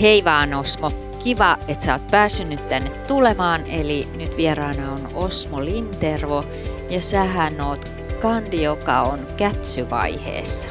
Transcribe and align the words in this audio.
Hei 0.00 0.24
vaan 0.24 0.54
Osmo, 0.54 0.90
kiva, 1.24 1.56
että 1.68 1.84
sä 1.84 1.92
oot 1.92 2.06
päässyt 2.10 2.48
nyt 2.48 2.68
tänne 2.68 2.90
tulemaan. 2.90 3.66
Eli 3.66 4.08
nyt 4.16 4.36
vieraana 4.36 4.92
on 4.92 5.08
Osmo 5.14 5.64
Lintervo 5.64 6.44
ja 6.90 7.00
sähän 7.00 7.60
oot 7.60 7.92
kandi, 8.22 8.62
joka 8.62 9.02
on 9.02 9.18
kätsyvaiheessa. 9.36 10.70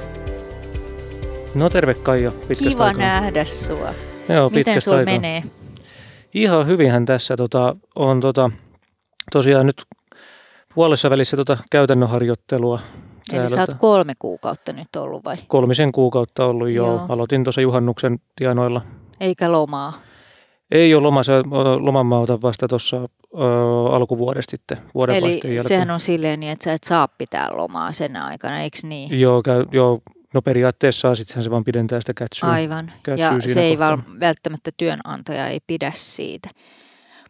No 1.56 1.70
terve 1.70 1.94
Kaija, 1.94 2.32
pitkästä 2.32 2.70
Kiva 2.70 2.86
aikaa. 2.86 3.02
nähdä 3.02 3.46
sua. 3.46 3.94
Joo, 4.30 4.50
Miten 4.50 4.82
sulla 4.82 4.98
aikaa. 4.98 5.14
menee? 5.14 5.44
Ihan 6.34 6.68
hyvinhän 6.68 7.06
tässä 7.06 7.38
tota, 7.38 7.76
on 7.96 8.20
tota, 8.20 8.52
tosiaan 9.32 9.66
nyt 9.66 9.86
puolessa 10.76 11.10
välissä 11.10 11.38
tota 11.38 11.58
käytännön 11.72 12.10
harjoittelua. 12.10 12.80
Eli 13.34 13.50
sä 13.50 13.60
oot 13.62 13.74
kolme 13.74 14.14
kuukautta 14.20 14.74
nyt 14.74 14.96
ollut 14.96 15.26
vai? 15.26 15.38
kolmisen 15.48 15.92
kuukautta 15.92 16.46
ollut 16.46 16.70
jo. 16.70 16.86
Joo. 16.86 17.06
Aloitin 17.10 17.44
tuossa 17.44 17.62
juhannuksen 17.62 18.20
tienoilla. 18.36 18.82
Eikä 19.20 19.52
lomaa. 19.52 19.94
Ei 20.72 20.96
ole 20.96 21.04
loma, 21.04 21.24
se, 21.24 21.32
loman 21.80 22.06
mä 22.06 22.20
otan 22.20 22.42
vasta 22.42 22.68
tuossa 22.68 23.10
alkuvuodesta 23.92 24.52
sitten, 24.52 24.78
Eli 24.78 24.88
vuodenvaihteen 24.94 25.54
jälkeen. 25.54 25.68
sehän 25.68 25.92
on 25.92 26.00
silleen 26.00 26.40
niin, 26.40 26.52
että 26.52 26.64
sä 26.64 26.74
et 26.74 26.84
saa 26.84 27.08
pitää 27.08 27.50
lomaa 27.58 27.92
sen 27.92 28.16
aikana, 28.16 28.60
eikö 28.62 28.78
niin? 28.84 29.20
Joo, 29.20 29.44
käy, 29.44 29.66
joo, 29.72 30.02
no 30.34 30.42
periaatteessa 30.42 31.16
sittenhän 31.16 31.44
se 31.44 31.50
vaan 31.52 31.64
pidentää 31.64 32.00
sitä 32.00 32.14
kätsyä. 32.14 32.50
Aivan. 32.50 32.92
kätsyy 33.04 33.28
Ja 33.50 33.54
se 33.54 33.62
ei 33.62 33.80
val- 33.80 33.98
välttämättä 34.20 34.72
työnantaja 34.78 35.48
ei 35.48 35.60
pidä 35.68 35.92
siitä. 35.96 36.50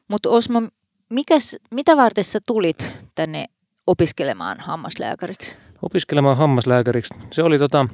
Mutta 0.07 0.29
Osmo, 0.29 0.61
mikäs, 1.09 1.55
mitä 1.71 1.97
varten 1.97 2.23
sä 2.23 2.39
tulit 2.47 2.91
tänne 3.15 3.45
opiskelemaan 3.87 4.59
hammaslääkäriksi? 4.59 5.57
opiskelemaan 5.81 6.37
hammaslääkäriksi. 6.37 7.13
Se 7.31 7.43
oli, 7.43 7.59
tota, 7.59 7.85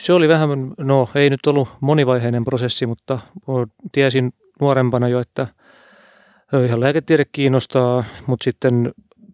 se 0.00 0.12
oli 0.12 0.28
vähän, 0.28 0.48
no 0.78 1.08
ei 1.14 1.30
nyt 1.30 1.46
ollut 1.46 1.68
monivaiheinen 1.80 2.44
prosessi, 2.44 2.86
mutta 2.86 3.18
tiesin 3.92 4.32
nuorempana 4.60 5.08
jo, 5.08 5.20
että 5.20 5.46
ihan 6.66 6.80
lääketiede 6.80 7.24
kiinnostaa, 7.32 8.04
mutta 8.26 8.44
sitten 8.44 8.92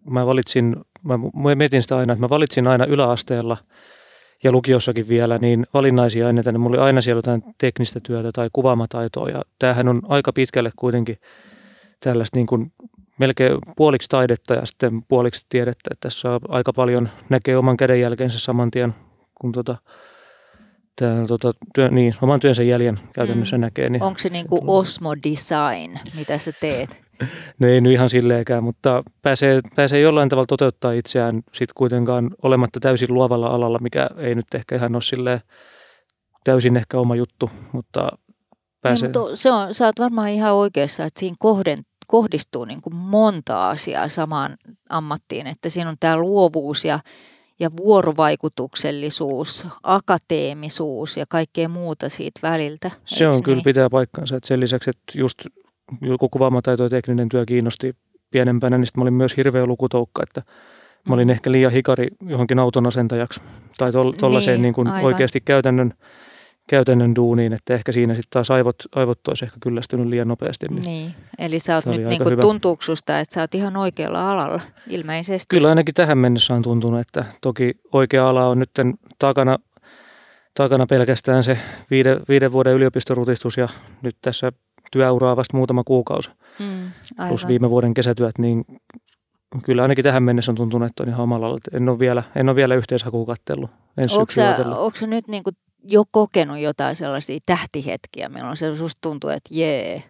mä 0.09 0.25
valitsin, 0.25 0.75
mä 1.03 1.19
mietin 1.55 1.81
sitä 1.81 1.97
aina, 1.97 2.13
että 2.13 2.25
mä 2.25 2.29
valitsin 2.29 2.67
aina 2.67 2.85
yläasteella 2.85 3.57
ja 4.43 4.51
lukiossakin 4.51 5.07
vielä, 5.07 5.37
niin 5.37 5.67
valinnaisia 5.73 6.27
aineita, 6.27 6.51
niin 6.51 6.61
mulla 6.61 6.77
oli 6.77 6.85
aina 6.85 7.01
siellä 7.01 7.17
jotain 7.17 7.43
teknistä 7.57 7.99
työtä 7.99 8.31
tai 8.31 8.49
kuvaamataitoa 8.53 9.29
ja 9.29 9.41
tämähän 9.59 9.87
on 9.87 10.01
aika 10.07 10.33
pitkälle 10.33 10.71
kuitenkin 10.75 11.17
tällaista 11.99 12.37
niin 12.37 12.47
kuin 12.47 12.71
melkein 13.19 13.57
puoliksi 13.77 14.09
taidetta 14.09 14.53
ja 14.53 14.65
sitten 14.65 15.03
puoliksi 15.03 15.45
tiedettä. 15.49 15.89
Että 15.91 16.09
tässä 16.09 16.29
aika 16.49 16.73
paljon 16.73 17.09
näkee 17.29 17.57
oman 17.57 17.77
kädenjälkensä 17.77 18.39
saman 18.39 18.71
tien, 18.71 18.95
kun 19.41 19.51
tota, 19.51 19.77
tää, 20.95 21.27
tota, 21.27 21.51
työ, 21.75 21.89
niin, 21.89 22.15
oman 22.21 22.39
työnsä 22.39 22.63
jäljen 22.63 22.99
käytännössä 23.13 23.57
Mm. 23.57 23.59
mm. 23.59 23.65
näkee. 23.65 23.89
Niin, 23.89 24.03
Onko 24.03 24.19
se 24.19 24.29
niin 24.29 24.47
kuin 24.49 24.61
Osmo 24.67 25.13
Design, 25.29 25.99
mitä 26.15 26.37
sä 26.37 26.51
teet? 26.61 27.03
no 27.59 27.67
ei 27.67 27.81
nyt 27.81 27.93
ihan 27.93 28.09
silleenkään, 28.09 28.63
mutta 28.63 29.03
pääsee, 29.21 29.61
pääsee 29.75 29.99
jollain 29.99 30.29
tavalla 30.29 30.47
toteuttaa 30.47 30.91
itseään 30.91 31.41
sit 31.53 31.73
kuitenkaan 31.73 32.31
olematta 32.43 32.79
täysin 32.79 33.13
luovalla 33.13 33.47
alalla, 33.47 33.79
mikä 33.79 34.09
ei 34.17 34.35
nyt 34.35 34.53
ehkä 34.55 34.75
ihan 34.75 34.95
ole 34.95 35.01
silleen 35.01 35.41
täysin 36.43 36.77
ehkä 36.77 36.99
oma 36.99 37.15
juttu, 37.15 37.49
mutta 37.71 38.09
pääsee. 38.81 39.09
Niin, 39.09 39.19
mutta 39.19 39.35
se 39.35 39.51
on, 39.51 39.73
sä 39.73 39.85
oot 39.85 39.99
varmaan 39.99 40.29
ihan 40.29 40.53
oikeassa, 40.53 41.05
että 41.05 41.19
siinä 41.19 41.35
kohden, 41.39 41.77
kohdistuu 42.07 42.65
niin 42.65 42.81
kuin 42.81 42.95
monta 42.95 43.69
asiaa 43.69 44.09
samaan 44.09 44.57
ammattiin, 44.89 45.47
että 45.47 45.69
siinä 45.69 45.89
on 45.89 45.97
tämä 45.99 46.17
luovuus 46.17 46.85
ja, 46.85 46.99
ja 47.59 47.69
vuorovaikutuksellisuus, 47.77 49.67
akateemisuus 49.83 51.17
ja 51.17 51.25
kaikkea 51.29 51.69
muuta 51.69 52.09
siitä 52.09 52.39
väliltä. 52.43 52.91
Se 53.05 53.27
on 53.27 53.33
eiks 53.33 53.43
kyllä 53.43 53.55
niin? 53.55 53.63
pitää 53.63 53.89
paikkansa. 53.89 54.35
Että 54.35 54.47
sen 54.47 54.59
lisäksi, 54.59 54.89
että 54.89 55.19
just 55.19 55.39
joku 56.01 56.29
kuvaamataito 56.29 56.83
ja 56.83 56.89
tekninen 56.89 57.29
työ 57.29 57.45
kiinnosti 57.45 57.95
pienempänä, 58.31 58.77
niin 58.77 58.87
mä 58.97 59.01
olin 59.01 59.13
myös 59.13 59.37
hirveä 59.37 59.65
lukutoukka, 59.65 60.23
että 60.23 60.41
mä 61.07 61.13
olin 61.13 61.27
Mm. 61.27 61.31
ehkä 61.31 61.51
liian 61.51 61.71
hikari 61.71 62.07
johonkin 62.21 62.59
auton 62.59 62.87
asentajaksi 62.87 63.41
tai 63.77 63.91
tuollaiseen 63.91 64.61
Niin, 64.61 64.61
niin, 64.61 64.85
niin 64.85 64.93
kuin 64.95 65.05
oikeasti 65.05 65.41
käytännön, 65.41 65.93
käytännön 66.69 67.15
duuniin, 67.15 67.53
että 67.53 67.73
ehkä 67.73 67.91
siinä 67.91 68.13
sitten 68.13 68.29
taas 68.29 68.51
aivot, 68.51 68.75
aivot 68.95 69.27
olisi 69.27 69.45
ehkä 69.45 69.57
kyllästynyt 69.61 70.07
liian 70.07 70.27
nopeasti. 70.27 70.65
Niin. 70.69 70.83
Niin, 70.85 71.15
eli 71.39 71.59
sä 71.59 71.75
oot 71.75 71.85
nyt 71.85 72.05
niin 72.05 72.23
kuin 72.23 72.31
hyvä. 72.31 72.41
tuntuuko 72.41 72.81
susta, 72.83 73.19
että 73.19 73.33
sä 73.33 73.41
oot 73.41 73.55
ihan 73.55 73.77
oikealla 73.77 74.29
alalla 74.29 74.61
ilmeisesti? 74.89 75.55
Kyllä 75.55 75.69
ainakin 75.69 75.93
tähän 75.93 76.17
mennessä 76.17 76.53
on 76.53 76.61
tuntunut, 76.61 76.99
että 76.99 77.25
toki 77.41 77.73
oikea 77.93 78.29
ala 78.29 78.47
on 78.47 78.59
nyt 78.59 78.69
takana, 79.19 79.57
takana 80.53 80.85
pelkästään 80.85 81.43
se 81.43 81.57
viiden, 81.91 82.19
viiden 82.29 82.51
vuoden 82.51 82.73
yliopistorutistus 82.73 83.57
ja 83.57 83.69
nyt 84.01 84.17
tässä 84.21 84.51
työuraa 84.91 85.35
vasta 85.35 85.57
muutama 85.57 85.83
kuukausi. 85.83 86.29
Mm, 86.59 86.91
plus 87.29 87.47
viime 87.47 87.69
vuoden 87.69 87.93
kesätyöt, 87.93 88.37
niin 88.37 88.65
kyllä 89.63 89.81
ainakin 89.81 90.03
tähän 90.03 90.23
mennessä 90.23 90.51
on 90.51 90.55
tuntunut, 90.55 90.89
että 90.89 91.03
on 91.03 91.09
ihan 91.09 91.21
omalla. 91.21 91.57
En 91.73 91.89
ole 91.89 91.99
vielä, 91.99 92.23
en 92.35 92.49
ole 92.49 92.55
vielä 92.55 92.75
yhteishakua 92.75 93.25
kattellut. 93.25 93.69
Onko 93.97 94.09
syksyllä 94.09 94.47
sä, 94.47 94.49
ajatellut. 94.49 94.79
onko 94.79 94.97
sä 94.97 95.07
nyt 95.07 95.27
niin 95.27 95.43
kuin 95.43 95.55
jo 95.89 96.03
kokenut 96.11 96.59
jotain 96.59 96.95
sellaisia 96.95 97.39
tähtihetkiä, 97.45 98.29
milloin 98.29 98.57
se 98.57 98.75
susta 98.75 98.99
tuntuu, 99.01 99.29
että 99.29 99.49
jee, 99.51 100.03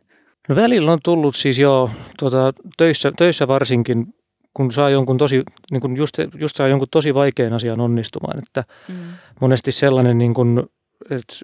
No 0.47 0.55
välillä 0.55 0.91
on 0.91 0.99
tullut 1.03 1.35
siis 1.35 1.59
jo 1.59 1.89
tuota, 2.19 2.53
töissä, 2.77 3.11
töissä 3.17 3.47
varsinkin, 3.47 4.13
kun 4.53 4.71
saa 4.71 4.89
jonkun 4.89 5.17
tosi, 5.17 5.43
niin 5.71 5.81
kun 5.81 5.97
just, 5.97 6.15
just 6.39 6.55
saa 6.55 6.67
jonkun 6.67 6.87
tosi 6.91 7.13
vaikean 7.13 7.53
asian 7.53 7.79
onnistumaan. 7.79 8.37
Että 8.37 8.63
mm, 8.87 8.95
monesti 9.41 9.71
sellainen, 9.71 10.17
niin 10.17 10.33
kun, 10.33 10.69
että 11.09 11.35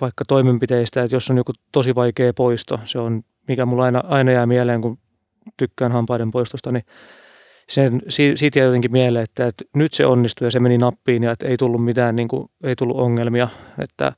vaikka 0.00 0.24
toimenpiteistä, 0.24 1.02
että 1.02 1.16
jos 1.16 1.30
on 1.30 1.36
joku 1.36 1.52
tosi 1.72 1.94
vaikea 1.94 2.32
poisto, 2.34 2.80
se 2.84 2.98
on, 2.98 3.22
mikä 3.48 3.66
mulla 3.66 3.84
aina, 3.84 4.02
aina 4.08 4.32
jää 4.32 4.46
mieleen, 4.46 4.80
kun 4.80 4.98
tykkään 5.56 5.92
hampaiden 5.92 6.30
poistosta, 6.30 6.72
niin 6.72 6.84
sen, 7.68 8.02
si- 8.08 8.36
siitä 8.36 8.58
jää 8.58 8.66
jotenkin 8.66 8.92
mieleen, 8.92 9.24
että, 9.24 9.46
että 9.46 9.64
nyt 9.74 9.94
se 9.94 10.06
onnistui 10.06 10.46
ja 10.46 10.50
se 10.50 10.60
meni 10.60 10.78
nappiin 10.78 11.22
ja 11.22 11.32
että 11.32 11.46
ei 11.46 11.56
tullut 11.56 11.84
mitään, 11.84 12.16
niin 12.16 12.28
kuin, 12.28 12.50
ei 12.64 12.76
tullut 12.76 12.96
ongelmia, 12.96 13.48
että 13.78 14.12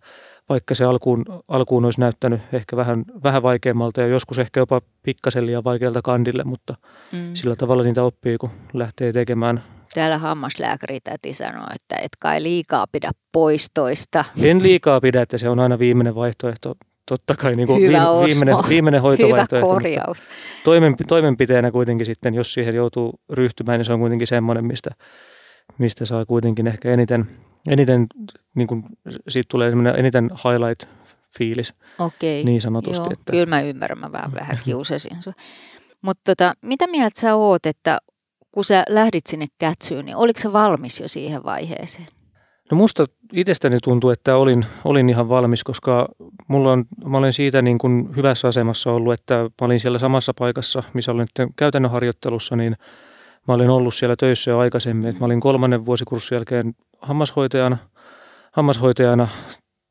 vaikka 0.48 0.74
se 0.74 0.84
alkuun, 0.84 1.24
alkuun 1.48 1.84
olisi 1.84 2.00
näyttänyt 2.00 2.40
ehkä 2.52 2.76
vähän, 2.76 3.04
vähän 3.22 3.42
vaikeammalta 3.42 4.00
ja 4.00 4.06
joskus 4.06 4.38
ehkä 4.38 4.60
jopa 4.60 4.80
pikkasen 5.02 5.46
liian 5.46 5.64
vaikealta 5.64 6.02
kandille, 6.02 6.44
mutta 6.44 6.74
mm. 7.12 7.34
sillä 7.34 7.56
tavalla 7.56 7.82
niitä 7.82 8.02
oppii, 8.02 8.38
kun 8.38 8.50
lähtee 8.72 9.12
tekemään. 9.12 9.64
Täällä 9.94 10.18
hammaslääkäri 10.18 11.00
täti 11.00 11.34
sanoo, 11.34 11.66
että 11.74 11.96
et 11.96 12.12
kai 12.20 12.42
liikaa 12.42 12.86
pidä 12.92 13.10
poistoista. 13.32 14.24
En 14.42 14.62
liikaa 14.62 15.00
pidä, 15.00 15.22
että 15.22 15.38
se 15.38 15.48
on 15.48 15.60
aina 15.60 15.78
viimeinen 15.78 16.14
vaihtoehto. 16.14 16.74
Totta 17.08 17.34
kai 17.34 17.56
niin 17.56 17.66
kuin 17.66 17.80
Hyvä, 17.82 17.88
viime, 17.92 18.08
Osmo. 18.08 18.26
viimeinen, 18.26 18.56
viimeinen 18.68 19.00
Hyvä 19.02 19.08
hoitovaihtoehto. 19.08 19.56
mutta 19.68 19.74
korjaus. 19.74 20.18
Toimenpi- 20.64 21.04
toimenpiteenä 21.08 21.70
kuitenkin 21.70 22.06
sitten, 22.06 22.34
jos 22.34 22.52
siihen 22.52 22.74
joutuu 22.74 23.20
ryhtymään, 23.32 23.78
niin 23.78 23.84
se 23.84 23.92
on 23.92 24.00
kuitenkin 24.00 24.26
semmoinen, 24.26 24.64
mistä, 24.64 24.90
mistä 25.78 26.04
saa 26.06 26.26
kuitenkin 26.26 26.66
ehkä 26.66 26.92
eniten, 26.92 27.26
eniten 27.68 28.06
niin 28.54 28.68
kuin, 28.68 28.82
siitä 29.28 29.46
tulee 29.50 29.70
semmoinen 29.70 29.96
eniten 29.98 30.30
highlight-fiilis 30.30 31.72
Okei, 31.98 32.44
niin 32.44 32.60
sanotusti. 32.60 32.98
joo, 33.02 33.10
että, 33.12 33.32
kyllä 33.32 33.46
mä 33.46 33.60
ymmärrän, 33.60 33.98
mä 33.98 34.12
vähän, 34.12 34.34
vähän 34.34 34.58
kiusasin 34.64 35.22
sua. 35.22 35.32
Mutta 36.02 36.22
tota, 36.24 36.54
mitä 36.62 36.86
mieltä 36.86 37.20
sä 37.20 37.34
oot, 37.34 37.66
että 37.66 37.98
kun 38.52 38.64
sä 38.64 38.84
lähdit 38.88 39.26
sinne 39.26 39.46
kätsyyn, 39.58 40.04
niin 40.06 40.16
oliko 40.16 40.40
sä 40.40 40.52
valmis 40.52 41.00
jo 41.00 41.08
siihen 41.08 41.44
vaiheeseen? 41.44 42.06
No 42.70 42.76
musta 42.76 43.06
itsestäni 43.32 43.78
tuntuu, 43.82 44.10
että 44.10 44.36
olin, 44.36 44.66
olin 44.84 45.08
ihan 45.08 45.28
valmis, 45.28 45.64
koska 45.64 46.08
mulla 46.48 46.72
on, 46.72 46.84
mä 47.06 47.18
olen 47.18 47.32
siitä 47.32 47.62
niin 47.62 47.78
kuin 47.78 48.16
hyvässä 48.16 48.48
asemassa 48.48 48.92
ollut, 48.92 49.12
että 49.12 49.34
mä 49.34 49.66
olin 49.66 49.80
siellä 49.80 49.98
samassa 49.98 50.34
paikassa, 50.38 50.82
missä 50.94 51.12
olen 51.12 51.26
nyt 51.38 51.48
käytännön 51.56 51.90
harjoittelussa, 51.90 52.56
niin 52.56 52.76
mä 53.48 53.54
olin 53.54 53.70
ollut 53.70 53.94
siellä 53.94 54.16
töissä 54.16 54.50
jo 54.50 54.58
aikaisemmin. 54.58 55.10
Et 55.10 55.20
mä 55.20 55.26
olin 55.26 55.40
kolmannen 55.40 55.86
vuosikurssin 55.86 56.36
jälkeen 56.36 56.74
hammashoitajana, 57.00 57.76
hammashoitajana 58.52 59.28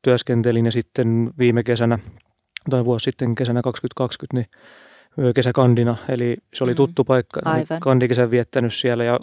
työskentelin 0.02 0.66
ja 0.66 0.72
sitten 0.72 1.30
viime 1.38 1.62
kesänä 1.62 1.98
tai 2.70 2.84
vuosi 2.84 3.04
sitten 3.04 3.34
kesänä 3.34 3.62
2020, 3.62 4.50
niin 5.16 5.34
kesäkandina, 5.34 5.96
eli 6.08 6.36
se 6.54 6.64
oli 6.64 6.72
Mm. 6.72 6.76
tuttu 6.76 7.04
paikka. 7.04 7.40
Olin 7.46 7.54
Aivan. 7.56 7.80
Kandikesän 7.80 8.30
viettänyt 8.30 8.74
siellä 8.74 9.04
ja 9.04 9.18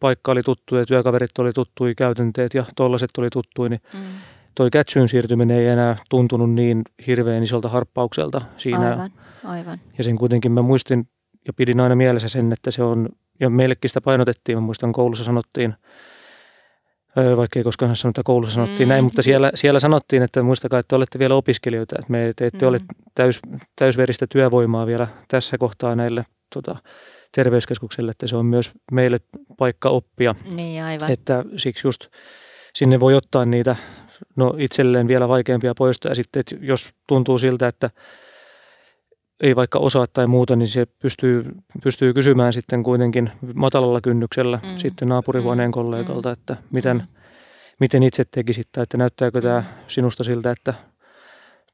paikka 0.00 0.32
oli 0.32 0.42
tuttu 0.42 0.76
ja 0.76 0.86
työkaverit 0.86 1.38
oli 1.38 1.52
tuttui, 1.52 1.94
käytänteet 1.94 2.54
ja 2.54 2.64
tollaset 2.76 3.10
oli 3.18 3.30
tuttui, 3.30 3.68
niin 3.68 3.80
Mm. 3.94 4.00
toi 4.54 4.70
kätsyyn 4.70 5.08
siirtyminen 5.08 5.58
ei 5.58 5.66
enää 5.66 5.96
tuntunut 6.10 6.50
niin 6.52 6.82
hirveän 7.06 7.42
isolta 7.42 7.68
harppaukselta 7.68 8.42
siinä. 8.56 8.90
Aivan, 8.90 9.10
aivan. 9.44 9.80
Ja 9.98 10.04
sen 10.04 10.16
kuitenkin 10.18 10.52
mä 10.52 10.62
muistin 10.62 11.08
ja 11.46 11.52
pidin 11.52 11.80
aina 11.80 11.96
mielessä 11.96 12.28
sen, 12.28 12.52
että 12.52 12.70
se 12.70 12.82
on, 12.82 13.08
ja 13.40 13.50
meillekin 13.50 13.90
sitä 13.90 14.00
painotettiin, 14.00 14.58
mä 14.58 14.62
muistan 14.62 14.92
koulussa 14.92 15.24
sanottiin, 15.24 15.74
vaikka 17.36 17.58
ei 17.58 17.62
koskaan 17.64 17.96
sanota, 17.96 18.20
että 18.20 18.26
koulussa 18.26 18.54
sanottiin 18.54 18.88
Mm. 18.88 18.90
näin, 18.90 19.04
mutta 19.04 19.22
siellä, 19.22 19.50
siellä 19.54 19.80
sanottiin, 19.80 20.22
että 20.22 20.42
muistakaa, 20.42 20.80
että 20.80 20.96
olette 20.96 21.18
vielä 21.18 21.34
opiskelijoita, 21.34 21.96
että 21.98 22.10
me 22.12 22.32
te 22.36 22.46
ette 22.46 22.66
Mm. 22.66 22.68
ole 22.68 22.80
täys, 23.14 23.40
täysveristä 23.76 24.26
työvoimaa 24.26 24.86
vielä 24.86 25.06
tässä 25.28 25.58
kohtaa 25.58 25.94
näille 25.96 26.26
tota, 26.54 26.76
terveyskeskukselle, 27.34 28.10
että 28.10 28.26
se 28.26 28.36
on 28.36 28.46
myös 28.46 28.72
meille 28.92 29.18
paikka 29.58 29.88
oppia, 29.88 30.34
Niin, 30.56 30.82
aivan. 30.82 31.10
että 31.10 31.44
siksi 31.56 31.86
just 31.86 32.06
sinne 32.74 33.00
voi 33.00 33.14
ottaa 33.14 33.44
niitä 33.44 33.76
no 34.36 34.54
itselleen 34.58 35.08
vielä 35.08 35.28
vaikeampia 35.28 35.74
poistoja. 35.74 36.14
Sitten, 36.14 36.40
että 36.40 36.56
jos 36.60 36.94
tuntuu 37.06 37.38
siltä, 37.38 37.68
että 37.68 37.90
ei 39.40 39.56
vaikka 39.56 39.78
osaa 39.78 40.06
tai 40.06 40.26
muuta, 40.26 40.56
niin 40.56 40.68
se 40.68 40.86
pystyy, 40.86 41.44
pystyy 41.82 42.12
kysymään 42.12 42.52
sitten 42.52 42.82
kuitenkin 42.82 43.30
matalalla 43.54 44.00
kynnyksellä 44.00 44.60
mm. 44.62 44.78
sitten 44.78 45.08
naapurihuoneen 45.08 45.70
mm. 45.70 45.72
kollegalta, 45.72 46.32
että 46.32 46.56
miten, 46.70 46.96
mm. 46.96 47.06
miten 47.80 48.02
itse 48.02 48.24
tekisit 48.30 48.68
tai 48.72 48.82
että 48.82 48.96
näyttääkö 48.96 49.40
tämä 49.40 49.60
mm. 49.60 49.66
sinusta 49.88 50.24
siltä, 50.24 50.50
että 50.50 50.74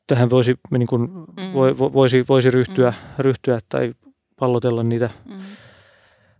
tähän 0.06 0.30
voisi, 0.30 0.54
niin 0.70 0.86
kuin, 0.86 1.02
mm. 1.10 1.52
voisi, 1.92 2.24
voisi 2.28 2.50
ryhtyä, 2.50 2.90
mm. 2.90 3.22
ryhtyä 3.22 3.58
tai 3.68 3.92
pallotella 4.40 4.82
niitä 4.82 5.10
mm 5.24 5.40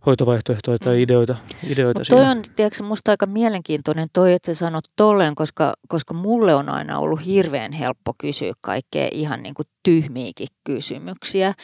hoitovaihtoehtoja 0.06 0.78
tai 0.78 0.96
mm. 0.96 1.02
ideoita. 1.02 1.36
ideoita 1.70 2.02
toi 2.08 2.24
on 2.24 2.42
tiedätkö, 2.56 2.82
musta 2.82 3.10
aika 3.10 3.26
mielenkiintoinen 3.26 4.08
toi, 4.12 4.32
että 4.32 4.54
sä 4.54 4.58
sanot 4.58 4.84
tolleen, 4.96 5.34
koska, 5.34 5.74
koska 5.88 6.14
mulle 6.14 6.54
on 6.54 6.68
aina 6.68 6.98
ollut 6.98 7.26
hirveän 7.26 7.72
helppo 7.72 8.14
kysyä 8.18 8.52
kaikkea 8.60 9.08
ihan 9.12 9.42
niin 9.42 9.54
kuin 9.54 9.68
tyhmiäkin 9.82 10.48
kysymyksiä. 10.64 11.54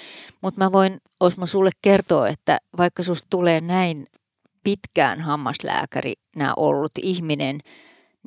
Mutta 0.41 0.65
mä 0.65 0.73
voin, 0.73 1.00
Osmo, 1.21 1.47
sulle 1.47 1.71
kertoa, 1.83 2.29
että 2.29 2.59
vaikka 2.79 3.03
susta 3.03 3.27
tulee 3.31 3.61
näin 3.61 4.06
pitkään 4.65 5.21
hammaslääkäri 5.21 6.12
nämä 6.37 6.55
ollut 6.56 6.93
ihminen, 7.03 7.61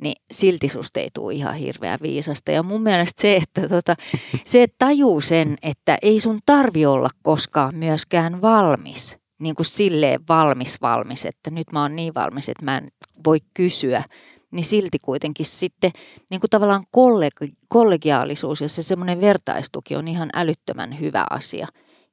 niin 0.02 0.22
silti 0.30 0.68
susta 0.68 1.00
ei 1.00 1.08
tule 1.14 1.34
ihan 1.34 1.54
hirveän 1.54 1.98
viisasta. 2.02 2.50
Ja 2.50 2.62
mun 2.62 2.82
mielestä 2.82 3.22
se, 3.22 3.36
että, 3.36 3.68
tota, 3.68 3.96
se, 4.44 4.62
että 4.62 4.76
tajuu 4.78 5.20
sen, 5.20 5.56
että 5.62 5.98
ei 6.02 6.20
sun 6.20 6.38
tarvi 6.46 6.86
olla 6.86 7.08
koskaan 7.22 7.74
myöskään 7.76 8.42
valmis– 8.42 9.16
niin 9.40 9.54
kuin 9.54 9.66
silleen 9.66 10.20
valmis 10.28 10.80
valmis, 10.80 11.26
että 11.26 11.50
nyt 11.50 11.72
mä 11.72 11.82
oon 11.82 11.96
niin 11.96 12.14
valmis, 12.14 12.48
että 12.48 12.64
mä 12.64 12.76
en 12.76 12.88
voi 13.26 13.38
kysyä, 13.54 14.02
niin 14.50 14.64
silti 14.64 14.98
kuitenkin 14.98 15.46
sitten 15.46 15.90
niin 16.30 16.40
kuin 16.40 16.50
tavallaan 16.50 16.84
kollegi- 16.96 17.54
kollegiaalisuus 17.68 18.60
ja 18.60 18.68
se 18.68 18.82
semmoinen 18.82 19.20
vertaistuki 19.20 19.96
on 19.96 20.08
ihan 20.08 20.30
älyttömän 20.34 21.00
hyvä 21.00 21.26
asia, 21.30 21.66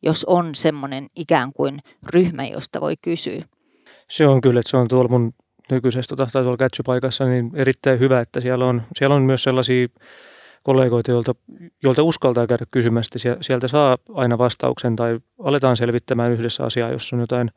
jos 0.04 0.26
on 0.26 0.56
semmoinen 0.56 1.08
ikään 1.16 1.54
kuin 1.54 1.80
ryhmä, 2.14 2.46
josta 2.46 2.82
voi 2.82 2.94
kysyä. 3.02 3.44
Se 4.10 4.28
on 4.28 4.42
kyllä, 4.42 4.60
että 4.60 4.70
se 4.70 4.78
on 4.78 4.88
tuolla 4.88 5.10
mun 5.10 5.34
nykyisessä 5.72 6.16
tota, 6.16 6.32
tai 6.34 6.44
tuolla 6.44 6.58
catch 6.58 6.82
niin 7.30 7.52
erittäin 7.54 8.00
hyvä, 8.00 8.20
että 8.20 8.42
siellä 8.42 8.66
on, 8.66 8.82
siellä 8.96 9.16
on 9.16 9.22
myös 9.22 9.44
sellaisia 9.44 9.88
kollegoita, 10.64 11.12
joilta, 11.12 11.36
joilta 11.84 12.04
uskaltaa 12.04 12.48
käydä 12.48 12.66
kysymästä. 12.72 13.20
Sieltä 13.42 13.68
saa 13.68 13.98
aina 14.14 14.38
vastauksen 14.38 14.96
tai 14.96 15.20
aletaan 15.44 15.78
selvittämään 15.78 16.32
yhdessä 16.32 16.64
asiaa, 16.64 16.92
jos 16.92 17.14
on 17.14 17.20
jotain 17.20 17.52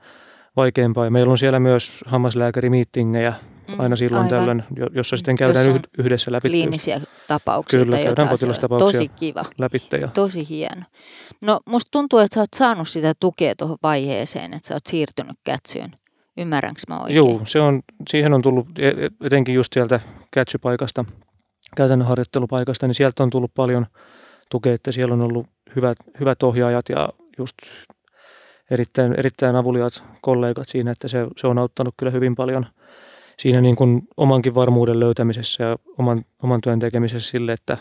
vaikeampaa. 0.57 1.05
Ja 1.05 1.11
meillä 1.11 1.31
on 1.31 1.39
siellä 1.39 1.61
myös 1.61 2.05
hammaslääkärimiittingejä 2.07 3.35
mm, 3.69 3.81
aina 3.81 3.97
silloin 3.97 4.25
aivan. 4.25 4.39
tällöin, 4.39 4.65
jossa 4.95 5.17
sitten 5.17 5.37
käydään 5.37 5.67
jossa 5.67 5.81
yhdessä 5.99 6.33
läpi. 6.33 6.49
Kliinisiä 6.49 7.01
tapauksia 7.29 7.85
Kyllä, 7.85 7.97
käydään 7.97 8.29
potilastapauksia 8.29 8.87
Tosi 8.87 9.09
kiva. 9.09 9.45
läpi. 9.59 9.83
Ja... 10.01 10.09
Tosi 10.09 10.49
hieno. 10.49 10.83
No 11.41 11.61
musta 11.67 11.89
tuntuu, 11.91 12.19
että 12.19 12.35
sä 12.35 12.41
oot 12.41 12.55
saanut 12.57 12.89
sitä 12.89 13.13
tukea 13.21 13.55
tuohon 13.59 13.79
vaiheeseen, 13.83 14.55
että 14.55 14.69
sä 14.69 14.75
oot 14.75 14.87
siirtynyt 14.87 15.37
kätsyyn. 15.45 15.91
Ymmärränkö 16.37 16.81
mä 16.89 17.01
oikein? 17.01 17.17
Joo, 17.17 17.41
se 17.45 17.61
on, 17.61 17.83
siihen 18.09 18.33
on 18.33 18.43
tullut 18.43 18.79
e- 18.79 18.89
e- 18.89 19.27
etenkin 19.27 19.55
just 19.55 19.73
sieltä 19.73 20.01
kätsypaikasta– 20.31 21.05
käytännön 21.77 22.09
harjoittelupaikasta, 22.09 22.87
niin 22.87 22.95
sieltä 22.95 23.23
on 23.23 23.31
tullut 23.31 23.55
paljon 23.55 23.87
tukea, 24.51 24.75
että 24.75 24.93
siellä 24.93 25.15
on 25.15 25.21
ollut 25.21 25.47
hyvät, 25.77 25.99
hyvät 26.21 26.43
ohjaajat 26.43 26.89
ja 26.89 27.09
just 27.39 27.57
erittäin, 28.71 29.15
erittäin 29.19 29.57
avuliaat 29.57 30.05
kollegat 30.21 30.69
siinä, 30.69 30.91
että 30.91 31.09
se, 31.09 31.27
se 31.37 31.47
on 31.47 31.59
auttanut 31.59 31.95
kyllä 31.97 32.13
hyvin 32.13 32.35
paljon 32.35 32.67
siinä 33.39 33.61
niin 33.61 33.77
kuin 33.77 34.03
omankin 34.17 34.55
varmuuden 34.55 35.01
löytämisessä 35.01 35.65
ja 35.65 35.77
oman, 35.99 36.25
oman 36.43 36.61
työn 36.61 36.81
tekemisessä 36.81 37.31
sille, 37.31 37.53
että 37.53 37.79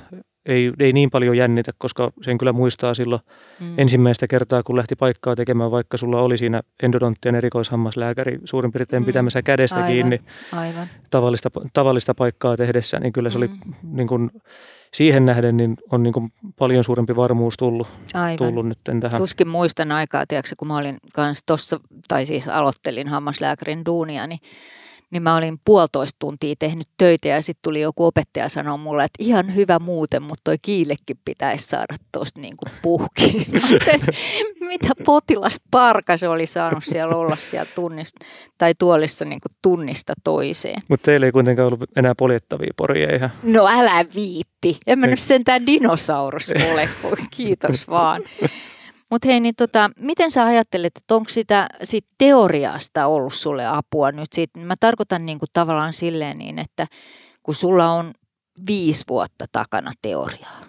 ei, 0.49 0.71
ei 0.79 0.93
niin 0.93 1.09
paljon 1.09 1.37
jännitä, 1.37 1.71
koska 1.77 2.11
sen 2.21 2.37
kyllä 2.37 2.53
muistaa 2.53 2.93
silloin 2.93 3.21
mm. 3.59 3.79
ensimmäistä 3.79 4.27
kertaa, 4.27 4.63
kun 4.63 4.77
lähti 4.77 4.95
paikkaa 4.95 5.35
tekemään, 5.35 5.71
vaikka 5.71 5.97
sulla 5.97 6.21
oli 6.21 6.37
siinä 6.37 6.61
endodonttien 6.83 7.35
erikoishammaslääkäri 7.35 8.39
suurin 8.45 8.71
piirtein 8.71 9.03
mm. 9.03 9.05
pitämässä 9.05 9.41
kädestä 9.41 9.75
Aivan. 9.75 9.91
kiinni 9.91 10.21
Aivan. 10.53 10.87
Tavallista, 11.09 11.49
tavallista 11.73 12.13
paikkaa 12.13 12.57
tehdessä, 12.57 12.99
niin 12.99 13.13
kyllä 13.13 13.29
se 13.29 13.37
mm. 13.37 13.43
oli 13.43 13.49
niin 13.83 14.07
kuin, 14.07 14.31
siihen 14.93 15.25
nähden 15.25 15.57
niin 15.57 15.77
on 15.91 16.03
niin 16.03 16.13
kuin 16.13 16.33
paljon 16.57 16.83
suurempi 16.83 17.15
varmuus 17.15 17.57
tullut, 17.57 17.87
Aivan. 18.13 18.37
tullut 18.37 18.67
nyt 18.67 18.79
tähän. 18.99 19.17
Tuskin 19.17 19.47
muistan 19.47 19.91
aikaa, 19.91 20.25
tiedätkö, 20.27 20.55
kun 20.57 20.67
mä 20.67 20.77
olin 20.77 20.97
kanssa 21.13 21.45
tuossa, 21.45 21.79
tai 22.07 22.25
siis 22.25 22.47
aloittelin 22.47 23.07
hammaslääkärin 23.07 23.85
duunia, 23.85 24.27
niin 24.27 24.39
niin 25.11 25.23
mä 25.23 25.35
olin 25.35 25.59
puolitoista 25.65 26.15
tuntia 26.19 26.55
tehnyt 26.59 26.87
töitä 26.97 27.27
ja 27.27 27.41
sitten 27.41 27.61
tuli 27.63 27.81
joku 27.81 28.05
opettaja 28.05 28.49
sanoa 28.49 28.77
mulle, 28.77 29.03
että 29.03 29.23
ihan 29.23 29.55
hyvä 29.55 29.79
muuten, 29.79 30.23
mutta 30.23 30.41
toi 30.43 30.55
kiillekin 30.61 31.19
pitäisi 31.25 31.67
saada 31.67 31.95
tuosta 32.11 32.39
niin 32.39 32.57
kuin 32.57 32.71
puhki. 32.81 33.47
Mitä 34.69 34.89
potilasparka 35.05 36.17
se 36.17 36.27
oli 36.27 36.47
saanut 36.47 36.83
siellä 36.83 37.15
olla 37.15 37.35
siellä 37.35 37.71
tunnista, 37.75 38.25
tai 38.57 38.73
tuolissa 38.79 39.25
niin 39.25 39.41
kuin 39.41 39.57
tunnista 39.61 40.13
toiseen. 40.23 40.81
Mutta 40.87 41.05
teillä 41.05 41.25
ei 41.25 41.31
kuitenkaan 41.31 41.65
ollut 41.65 41.83
enää 41.95 42.15
poljettavia 42.15 42.73
poria 42.77 43.15
ihan. 43.15 43.29
No 43.43 43.67
älä 43.67 44.05
viitti. 44.15 44.77
En 44.87 44.99
mä 44.99 45.07
nyt 45.07 45.19
sentään 45.19 45.65
dinosaurus 45.65 46.53
ole, 46.73 46.89
kiitos 47.35 47.87
vaan. 47.87 48.21
Mutta 49.11 49.27
hei, 49.27 49.39
niin 49.39 49.55
tota, 49.55 49.91
miten 49.99 50.31
sä 50.31 50.45
ajattelet, 50.45 50.97
että 50.97 51.15
onko 51.15 51.29
sitä 51.29 51.67
sit 51.83 52.05
teoriasta 52.17 53.07
ollut 53.07 53.33
sulle 53.33 53.65
apua 53.65 54.11
nyt? 54.11 54.33
Siitä, 54.33 54.59
mä 54.59 54.75
tarkoitan 54.79 55.25
niinku 55.25 55.45
tavallaan 55.53 55.93
silleen 55.93 56.37
niin, 56.37 56.59
että 56.59 56.87
kun 57.43 57.55
sulla 57.55 57.91
on 57.91 58.13
viisi 58.67 59.03
vuotta 59.09 59.45
takana 59.51 59.91
teoriaa, 60.01 60.65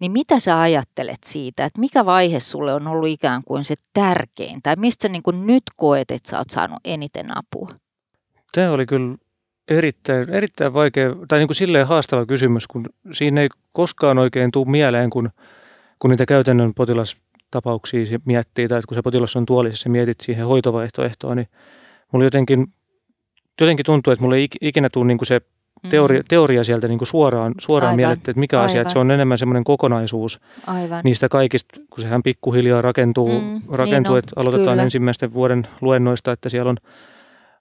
niin 0.00 0.12
mitä 0.12 0.40
sä 0.40 0.60
ajattelet 0.60 1.18
siitä, 1.24 1.64
että 1.64 1.80
mikä 1.80 2.06
vaihe 2.06 2.40
sulle 2.40 2.74
on 2.74 2.86
ollut 2.86 3.08
ikään 3.08 3.42
kuin 3.44 3.64
se 3.64 3.74
tärkein, 3.92 4.62
tai 4.62 4.76
mistä 4.76 5.08
sä 5.08 5.12
niin 5.12 5.46
nyt 5.46 5.62
koet, 5.76 6.10
että 6.10 6.30
sä 6.30 6.38
oot 6.38 6.50
saanut 6.50 6.78
eniten 6.84 7.26
apua? 7.38 7.68
Tämä 8.52 8.70
oli 8.70 8.86
kyllä 8.86 9.16
erittäin, 9.68 10.30
erittäin 10.30 10.74
vaikea, 10.74 11.16
tai 11.28 11.38
niin 11.38 11.48
kuin 11.48 11.56
silleen 11.56 11.86
haastava 11.86 12.26
kysymys, 12.26 12.66
kun 12.66 12.86
siinä 13.12 13.40
ei 13.40 13.48
koskaan 13.72 14.18
oikein 14.18 14.50
tule 14.50 14.70
mieleen, 14.70 15.10
kun, 15.10 15.30
kun 15.98 16.10
niitä 16.10 16.26
käytännön 16.26 16.74
potilas 16.74 17.16
tapauksia 17.50 18.18
miettii, 18.24 18.68
tai 18.68 18.78
että 18.78 18.88
kun 18.88 18.94
se 18.94 19.02
potilas 19.02 19.36
on 19.36 19.46
tuolissa 19.46 19.88
ja 19.88 19.90
mietit 19.90 20.20
siihen 20.20 20.46
hoitovaihtoehtoa, 20.46 21.34
niin 21.34 21.48
mulla 22.12 22.26
jotenkin, 22.26 22.66
jotenkin 23.60 23.86
tuntuu, 23.86 24.12
että 24.12 24.22
mulla 24.22 24.36
ei 24.36 24.48
ikinä 24.60 24.88
tule 24.90 25.06
niin 25.06 25.18
kuin 25.18 25.26
se 25.26 25.40
teoria, 25.88 26.20
mm. 26.20 26.24
teoria 26.28 26.64
sieltä 26.64 26.88
niin 26.88 26.98
kuin 26.98 27.08
suoraan, 27.08 27.54
suoraan 27.60 27.96
mielettä, 27.96 28.30
että 28.30 28.40
mikä 28.40 28.56
Aivan. 28.56 28.66
asia, 28.66 28.80
että 28.80 28.92
se 28.92 28.98
on 28.98 29.10
enemmän 29.10 29.38
semmoinen 29.38 29.64
kokonaisuus 29.64 30.40
Aivan. 30.66 31.00
niistä 31.04 31.28
kaikista, 31.28 31.80
kun 31.90 32.00
sehän 32.00 32.22
pikkuhiljaa 32.22 32.82
rakentuu, 32.82 33.40
mm, 33.40 33.62
rakentuu 33.72 34.14
niin 34.14 34.18
että 34.18 34.40
aloitetaan 34.40 34.74
kyllä. 34.74 34.82
ensimmäisten 34.82 35.34
vuoden 35.34 35.66
luennoista, 35.80 36.32
että 36.32 36.48
siellä 36.48 36.70
on 36.70 36.76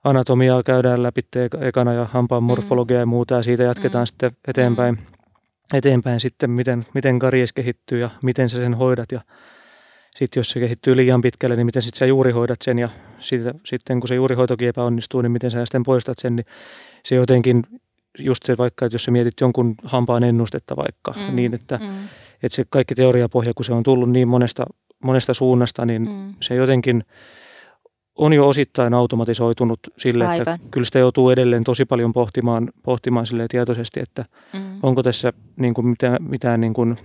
anatomiaa 0.03 0.63
käydään 0.63 1.03
läpi 1.03 1.21
ekana 1.61 1.93
ja 1.93 2.05
hampaan 2.11 2.43
mm. 2.43 2.47
morfologia 2.47 2.97
mm. 2.97 2.99
ja 2.99 3.05
muuta 3.05 3.35
ja 3.35 3.43
siitä 3.43 3.63
jatketaan 3.63 4.03
mm. 4.03 4.07
sitten 4.07 4.31
eteenpäin, 4.47 4.95
mm. 4.95 5.77
eteenpäin 5.77 6.19
sitten, 6.19 6.49
miten, 6.49 6.85
miten 6.93 7.19
karies 7.19 7.53
kehittyy 7.53 7.99
ja 7.99 8.09
miten 8.21 8.49
sä 8.49 8.57
sen 8.57 8.73
hoidat 8.73 9.11
ja 9.11 9.21
sitten 10.15 10.39
jos 10.39 10.49
se 10.49 10.59
kehittyy 10.59 10.95
liian 10.95 11.21
pitkälle, 11.21 11.55
niin 11.55 11.65
miten 11.65 11.81
sitten 11.81 11.99
sä 11.99 12.05
juuri 12.05 12.31
hoidat 12.31 12.61
sen 12.61 12.79
ja 12.79 12.89
siitä, 13.19 13.53
sitten 13.65 13.99
kun 13.99 14.07
se 14.07 14.15
juurihoitokin 14.15 14.67
epäonnistuu, 14.67 15.21
niin 15.21 15.31
miten 15.31 15.51
sä 15.51 15.65
sitten 15.65 15.83
poistat 15.83 16.19
sen, 16.19 16.35
niin 16.35 16.45
se 17.05 17.15
jotenkin 17.15 17.63
just 18.19 18.45
se 18.45 18.57
vaikka, 18.57 18.85
että 18.85 18.95
jos 18.95 19.03
sä 19.03 19.11
mietit 19.11 19.41
jonkun 19.41 19.75
hampaan 19.83 20.23
ennustetta 20.23 20.75
vaikka, 20.75 21.11
mm, 21.11 21.35
niin 21.35 21.53
että, 21.53 21.77
mm. 21.77 22.07
että 22.43 22.55
se 22.55 22.65
kaikki 22.69 22.95
teoriapohja, 22.95 23.53
kun 23.53 23.65
se 23.65 23.73
on 23.73 23.83
tullut 23.83 24.11
niin 24.11 24.27
monesta, 24.27 24.65
monesta 25.03 25.33
suunnasta, 25.33 25.85
niin 25.85 26.01
mm. 26.01 26.33
se 26.41 26.55
jotenkin 26.55 27.03
on 28.15 28.33
jo 28.33 28.47
osittain 28.47 28.93
automatisoitunut 28.93 29.79
sille, 29.97 30.27
Aivan. 30.27 30.41
että 30.41 30.59
kyllä 30.71 30.85
sitä 30.85 30.99
joutuu 30.99 31.29
edelleen 31.29 31.63
tosi 31.63 31.85
paljon 31.85 32.13
pohtimaan, 32.13 32.69
pohtimaan 32.83 33.25
sille 33.25 33.45
tietoisesti, 33.47 33.99
että 33.99 34.25
mm. 34.53 34.79
onko 34.83 35.03
tässä 35.03 35.33
niin 35.55 35.73
kuin 35.73 35.87
mitään, 35.87 36.17
mitään 36.19 36.61
niin 36.61 36.73
kuin 36.73 36.97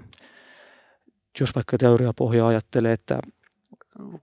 jos 1.41 1.55
vaikka 1.55 1.79
teoriapohjaa 1.79 2.49
ajattelee, 2.49 2.93
että 2.93 3.19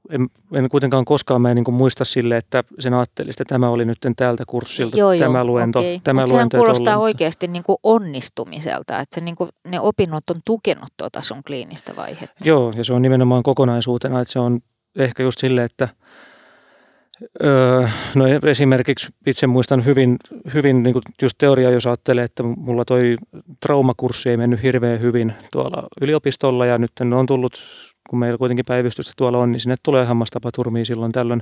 en, 0.09 0.27
en 0.53 0.69
kuitenkaan 0.69 1.05
koskaan 1.05 1.41
mä 1.41 1.51
en 1.51 1.55
niin 1.55 1.73
muista 1.73 2.05
sille, 2.05 2.37
että 2.37 2.63
sen 2.79 2.93
ajattelisi, 2.93 3.43
että 3.43 3.53
tämä 3.53 3.69
oli 3.69 3.85
nyt 3.85 3.97
tältä 4.15 4.43
kurssilta, 4.47 4.97
joo, 4.97 5.17
tämä 5.17 5.37
joo, 5.37 5.45
luento. 5.45 5.79
Okay. 5.79 5.99
Tämä 6.03 6.21
Mutta 6.21 6.33
luento, 6.33 6.57
sehän 6.57 6.65
kuulostaa 6.65 6.97
oikeasti 6.97 7.47
niin 7.47 7.63
kuin 7.63 7.77
onnistumiselta, 7.83 8.99
että 8.99 9.19
se 9.19 9.25
niin 9.25 9.35
kuin, 9.35 9.49
ne 9.67 9.79
opinnot 9.79 10.29
on 10.29 10.41
tukenut 10.45 10.89
tuota 10.97 11.21
sun 11.21 11.43
kliinistä 11.47 11.95
vaihetta. 11.95 12.35
Joo, 12.43 12.73
ja 12.75 12.83
se 12.83 12.93
on 12.93 13.01
nimenomaan 13.01 13.43
kokonaisuutena, 13.43 14.21
että 14.21 14.31
se 14.31 14.39
on 14.39 14.59
ehkä 14.95 15.23
just 15.23 15.39
silleen, 15.39 15.65
että– 15.65 15.89
Öö, 17.43 17.87
no 18.15 18.25
esimerkiksi 18.49 19.07
itse 19.27 19.47
muistan 19.47 19.85
hyvin, 19.85 20.17
hyvin 20.53 20.83
niin 20.83 20.93
kuin 20.93 21.03
just 21.21 21.35
teoria, 21.37 21.69
jos 21.69 21.87
ajattelee, 21.87 22.23
että 22.23 22.43
mulla 22.43 22.85
toi 22.85 23.15
traumakurssi 23.59 24.29
ei 24.29 24.37
mennyt 24.37 24.63
hirveän 24.63 25.01
hyvin 25.01 25.33
tuolla 25.51 25.87
yliopistolla 26.01 26.65
ja 26.65 26.77
nyt 26.77 26.91
on 27.15 27.25
tullut, 27.25 27.61
kun 28.09 28.19
meillä 28.19 28.37
kuitenkin 28.37 28.65
päivystystä 28.65 29.13
tuolla 29.17 29.37
on, 29.37 29.51
niin 29.51 29.59
sinne 29.59 29.75
tulee 29.83 30.05
hammastapaturmia 30.05 30.85
silloin 30.85 31.11
tällöin 31.11 31.41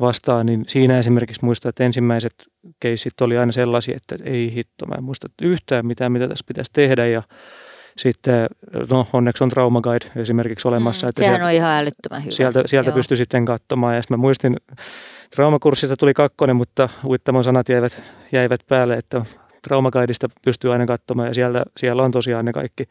vastaan, 0.00 0.46
niin 0.46 0.64
siinä 0.66 0.98
esimerkiksi 0.98 1.44
muistan, 1.44 1.68
että 1.68 1.84
ensimmäiset 1.84 2.34
keissit 2.80 3.20
oli 3.20 3.38
aina 3.38 3.52
sellaisia, 3.52 3.96
että 3.96 4.24
ei 4.24 4.54
hitto, 4.54 4.86
mä 4.86 4.94
en 4.98 5.04
muista 5.04 5.28
yhtään 5.42 5.86
mitään, 5.86 6.12
mitä 6.12 6.28
tässä 6.28 6.44
pitäisi 6.48 6.70
tehdä 6.74 7.06
ja 7.06 7.22
sitten, 7.98 8.46
no 8.90 9.06
onneksi 9.12 9.44
on 9.44 9.50
Trauma 9.50 9.80
Guide 9.80 10.06
esimerkiksi 10.16 10.68
olemassa. 10.68 11.06
Mm, 11.06 11.08
että 11.08 11.22
sehän 11.22 11.34
sieltä, 11.34 11.46
on 11.46 11.52
ihan 11.52 11.72
älyttömän 11.72 12.22
hyvä. 12.22 12.32
Sieltä, 12.32 12.62
sieltä 12.66 12.92
pystyi 12.92 13.16
sitten 13.16 13.44
katsomaan 13.44 13.96
ja 13.96 14.02
sitten 14.02 14.18
mä 14.18 14.20
muistin, 14.20 14.56
traumakurssista 15.30 15.96
tuli 15.96 16.14
kakkonen, 16.14 16.56
mutta 16.56 16.88
Uittamon 17.04 17.44
sanat 17.44 17.68
jäivät, 17.68 18.02
jäivät 18.32 18.60
päälle, 18.68 18.94
että 18.94 19.26
Trauma 19.62 19.90
Guideista 19.90 20.28
pystyy 20.44 20.72
aina 20.72 20.86
katsomaan 20.86 21.28
ja 21.28 21.34
siellä, 21.34 21.62
siellä 21.76 22.02
on 22.02 22.10
tosiaan 22.10 22.44
ne 22.44 22.52
kaikki 22.52 22.84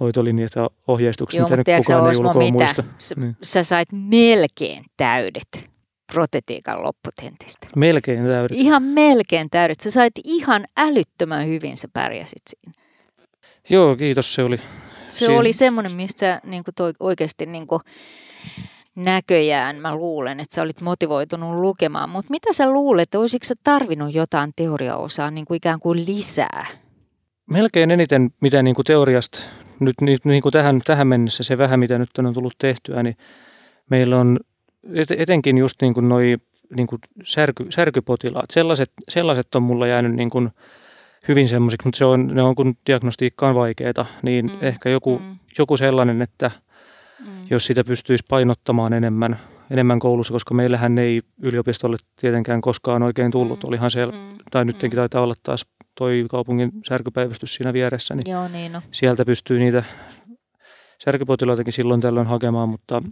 hoitolinjat 0.00 0.50
ja 0.56 0.70
ohjeistukset, 0.88 1.38
Joo, 1.38 1.48
mitä 1.48 1.56
nyt 1.56 1.86
kukaan 1.86 2.12
ei 2.12 2.18
ulkoa 2.18 2.34
mitä? 2.34 2.52
muista. 2.52 2.84
Sä, 2.98 3.14
niin. 3.18 3.36
sä 3.42 3.64
sait 3.64 3.88
melkein 3.92 4.84
täydet 4.96 5.70
protetiikan 6.12 6.82
lopputentistä. 6.82 7.66
Melkein 7.76 8.24
täydet. 8.24 8.56
Ihan 8.56 8.82
melkein 8.82 9.50
täydet. 9.50 9.80
Sä 9.80 9.90
sait 9.90 10.12
ihan 10.24 10.64
älyttömän 10.76 11.46
hyvin, 11.46 11.76
sä 11.76 11.88
pärjäsit 11.92 12.42
siinä. 12.48 12.77
Joo, 13.70 13.96
kiitos. 13.96 14.34
Se 14.34 14.42
oli, 14.42 14.56
se 14.56 14.64
siinä. 15.08 15.38
oli 15.38 15.52
semmoinen, 15.52 15.92
mistä 15.92 16.20
sä 16.20 16.40
niin 16.44 16.64
kuin 16.64 16.74
toi, 16.74 16.92
oikeasti 17.00 17.46
niin 17.46 17.66
kuin, 17.66 17.80
näköjään 18.94 19.76
mä 19.76 19.94
luulen, 19.94 20.40
että 20.40 20.54
sä 20.54 20.62
olit 20.62 20.80
motivoitunut 20.80 21.60
lukemaan. 21.60 22.10
Mutta 22.10 22.30
mitä 22.30 22.52
sä 22.52 22.70
luulet, 22.70 23.14
olisiko 23.14 23.44
sä 23.44 23.54
tarvinnut 23.64 24.14
jotain 24.14 24.52
teoriaosaa 24.56 25.30
niin 25.30 25.44
kuin 25.44 25.56
ikään 25.56 25.80
kuin 25.80 26.06
lisää? 26.06 26.66
Melkein 27.50 27.90
eniten, 27.90 28.30
mitä 28.40 28.62
niin 28.62 28.74
kuin 28.74 28.84
teoriasta 28.84 29.40
nyt 29.80 29.96
niin 30.24 30.42
kuin 30.42 30.52
tähän, 30.52 30.80
tähän 30.84 31.06
mennessä, 31.06 31.42
se 31.42 31.58
vähän 31.58 31.80
mitä 31.80 31.98
nyt 31.98 32.18
on 32.18 32.34
tullut 32.34 32.54
tehtyä, 32.58 33.02
niin 33.02 33.16
meillä 33.90 34.18
on 34.18 34.38
etenkin 35.16 35.58
just 35.58 35.82
niin 35.82 35.94
kuin 35.94 36.08
noi 36.08 36.36
niin 36.76 36.86
kuin 36.86 37.00
särky, 37.24 37.66
särkypotilaat, 37.70 38.50
sellaiset, 38.50 38.90
sellaiset 39.08 39.54
on 39.54 39.62
mulla 39.62 39.86
jäänyt 39.86 40.14
niin 40.14 40.30
kuin 40.30 40.50
hyvin 41.28 41.48
semmoisiksi, 41.48 41.86
mutta 41.86 41.98
se 41.98 42.04
on, 42.04 42.26
ne 42.26 42.42
on 42.42 42.54
kun 42.54 42.74
diagnostiikka 42.86 43.48
on 43.48 43.54
vaikeaa, 43.54 44.06
niin 44.22 44.46
mm, 44.46 44.58
ehkä 44.60 44.90
joku, 44.90 45.18
mm. 45.18 45.38
joku 45.58 45.76
sellainen, 45.76 46.22
että 46.22 46.50
mm. 47.20 47.26
jos 47.50 47.66
sitä 47.66 47.84
pystyisi 47.84 48.24
painottamaan 48.28 48.92
enemmän, 48.92 49.40
enemmän 49.70 49.98
koulussa, 49.98 50.32
koska 50.32 50.54
meillähän 50.54 50.98
ei 50.98 51.22
yliopistolle 51.42 51.96
tietenkään 52.20 52.60
koskaan 52.60 53.02
oikein 53.02 53.30
tullut. 53.30 53.62
Mm. 53.62 53.68
Olihan 53.68 53.90
siellä, 53.90 54.12
mm. 54.12 54.36
tai 54.50 54.64
nytkin 54.64 54.90
mm. 54.90 54.96
taitaa 54.96 55.22
olla 55.22 55.34
taas 55.42 55.66
toi 55.94 56.26
kaupungin 56.30 56.72
särkypäivystys 56.88 57.54
siinä 57.54 57.72
vieressä, 57.72 58.14
niin, 58.14 58.32
Joo, 58.32 58.48
niin 58.48 58.72
no. 58.72 58.82
sieltä 58.90 59.24
pystyy 59.24 59.58
niitä 59.58 59.84
särkypotilaitakin 61.04 61.72
silloin 61.72 62.00
tällöin 62.00 62.26
hakemaan, 62.26 62.68
mutta 62.68 63.02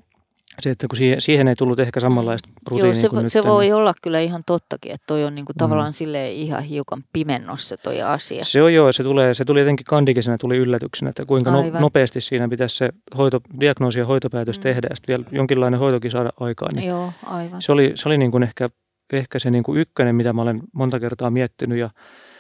se, 0.61 0.71
että 0.71 0.89
kun 0.89 0.97
siihen, 0.97 1.21
siihen 1.21 1.49
ei 1.49 1.55
tullut 1.55 1.81
ehkä 1.81 2.01
samanlaista 2.01 2.49
rutiinia 2.71 2.93
Joo, 2.93 3.01
se, 3.01 3.09
kuin 3.09 3.31
se 3.31 3.39
nyt, 3.39 3.49
voi 3.49 3.65
niin... 3.65 3.75
olla 3.75 3.93
kyllä 4.03 4.21
ihan 4.21 4.43
tottakin, 4.47 4.93
että 4.93 5.05
toi 5.07 5.25
on 5.25 5.35
niinku 5.35 5.53
mm. 5.53 5.59
tavallaan 5.59 5.93
sille 5.93 6.31
ihan 6.31 6.63
hiukan 6.63 7.05
pimennossa 7.13 7.77
toi 7.77 8.03
asia. 8.03 8.45
Se 8.45 8.63
on 8.63 8.75
joo, 8.75 8.93
se, 8.93 9.03
tulee, 9.03 9.35
se 9.35 9.45
tuli 9.45 9.61
jotenkin 9.61 9.87
kandikisenä, 9.87 10.39
tuli 10.39 10.57
yllätyksenä, 10.57 11.11
että 11.11 11.25
kuinka 11.25 11.51
no, 11.51 11.65
nopeasti 11.81 12.21
siinä 12.21 12.49
pitäisi 12.49 12.77
se 12.77 12.91
hoito, 13.17 13.41
diagnoosi 13.61 13.99
ja 13.99 14.07
hoitopäätös 14.07 14.59
mm. 14.59 14.63
tehdä 14.63 14.87
ja 14.91 14.97
sitten 14.97 15.17
vielä 15.17 15.39
jonkinlainen 15.39 15.81
hoitokin 15.81 16.11
saada 16.11 16.31
aikaan. 16.41 16.75
Niin 16.75 16.89
joo, 16.89 17.13
aivan. 17.27 17.63
Se 17.63 17.73
oli, 17.73 17.93
se 17.95 18.09
oli 18.09 18.19
niin 18.19 18.31
kuin 18.31 18.43
ehkä, 18.43 18.71
ehkä 19.13 19.39
se 19.39 19.51
niin 19.51 19.65
kuin 19.65 19.81
ykkönen, 19.81 20.15
mitä 20.15 20.33
mä 20.33 20.43
olen 20.43 20.61
monta 20.73 21.01
kertaa 21.01 21.31
miettinyt 21.31 21.79
ja 21.79 21.91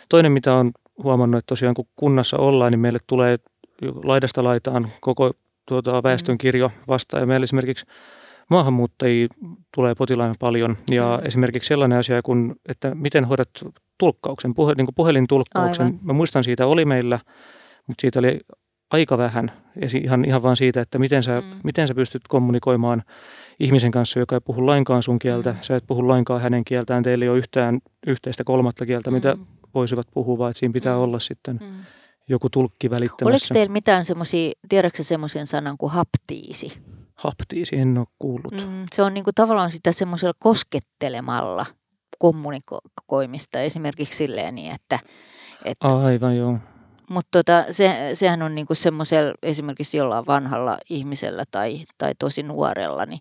toinen, 0.08 0.32
mitä 0.32 0.54
on 0.54 0.72
huomannut, 1.02 1.38
että 1.38 1.48
tosiaan 1.48 1.74
kun 1.74 1.86
kunnassa 1.96 2.36
ollaan, 2.36 2.72
niin 2.72 2.80
meille 2.80 2.98
tulee 3.06 3.38
laidasta 4.04 4.44
laitaan 4.44 4.88
koko 5.00 5.32
tuota, 5.66 6.02
väestön 6.02 6.38
kirjo 6.38 6.70
vastaan. 6.88 7.20
Ja 7.20 7.26
meillä 7.26 7.44
esimerkiksi 7.44 7.86
maahanmuuttajia 8.50 9.28
tulee 9.74 9.94
potilaina 9.94 10.34
paljon. 10.38 10.76
Ja 10.90 11.18
mm. 11.22 11.28
esimerkiksi 11.28 11.68
sellainen 11.68 11.98
asia, 11.98 12.22
kun, 12.22 12.56
että 12.68 12.94
miten 12.94 13.24
hoidat 13.24 13.50
tulkkauksen, 13.98 14.54
puhe, 14.54 14.74
niin 14.74 14.86
puhelintulkkauksen. 14.94 15.86
Aivan. 15.86 16.00
Mä 16.02 16.12
muistan, 16.12 16.44
siitä 16.44 16.66
oli 16.66 16.84
meillä, 16.84 17.18
mutta 17.86 18.00
siitä 18.00 18.18
oli 18.18 18.40
aika 18.90 19.18
vähän. 19.18 19.52
Ja 19.80 19.88
ihan, 20.04 20.24
ihan 20.24 20.42
vaan 20.42 20.56
siitä, 20.56 20.80
että 20.80 20.98
miten 20.98 21.22
sä, 21.22 21.40
mm. 21.40 21.60
miten 21.64 21.88
sä 21.88 21.94
pystyt 21.94 22.22
kommunikoimaan 22.28 23.02
ihmisen 23.60 23.90
kanssa, 23.90 24.18
joka 24.18 24.36
ei 24.36 24.40
puhu 24.40 24.66
lainkaan 24.66 25.02
sun 25.02 25.18
kieltä. 25.18 25.52
Mm. 25.52 25.58
Sä 25.60 25.76
et 25.76 25.84
puhu 25.86 26.08
lainkaan 26.08 26.40
hänen 26.40 26.64
kieltään. 26.64 27.02
Teillä 27.02 27.24
ei 27.24 27.28
ole 27.28 27.38
yhtään 27.38 27.78
yhteistä 28.06 28.44
kolmatta 28.44 28.86
kieltä, 28.86 29.10
mm. 29.10 29.14
mitä 29.14 29.36
voisivat 29.74 30.06
puhua, 30.14 30.38
vaan 30.38 30.50
että 30.50 30.58
siinä 30.58 30.72
pitää 30.72 30.96
mm. 30.96 31.00
olla 31.00 31.18
sitten 31.18 31.58
mm. 31.62 31.68
Joku 32.28 32.50
tulkki 32.50 32.90
välittämässä. 32.90 33.30
Oliko 33.30 33.46
teillä 33.52 33.72
mitään 33.72 34.04
semmoisia, 34.04 34.52
tiedätkö 34.68 35.02
semmoisen 35.02 35.46
sanan 35.46 35.78
kuin 35.78 35.92
haptiisi? 35.92 36.82
Haptiisi, 37.14 37.76
en 37.76 37.98
ole 37.98 38.06
kuullut. 38.18 38.54
Mm, 38.54 38.84
se 38.92 39.02
on 39.02 39.14
niinku 39.14 39.30
tavallaan 39.34 39.70
sitä 39.70 39.92
semmoisella 39.92 40.34
koskettelemalla 40.38 41.66
kommunikoimista 42.18 43.60
esimerkiksi 43.60 44.16
silleen 44.16 44.54
niin, 44.54 44.74
että... 44.74 44.98
että 45.64 45.88
Aivan 45.88 46.36
joo. 46.36 46.58
Mutta 47.10 47.28
tota, 47.30 47.64
se, 47.70 48.10
sehän 48.14 48.42
on 48.42 48.54
niinku 48.54 48.74
semmoisella 48.74 49.34
esimerkiksi 49.42 49.96
jollain 49.96 50.26
vanhalla 50.26 50.78
ihmisellä 50.90 51.44
tai, 51.50 51.84
tai 51.98 52.12
tosi 52.18 52.42
nuorella, 52.42 53.06
niin, 53.06 53.20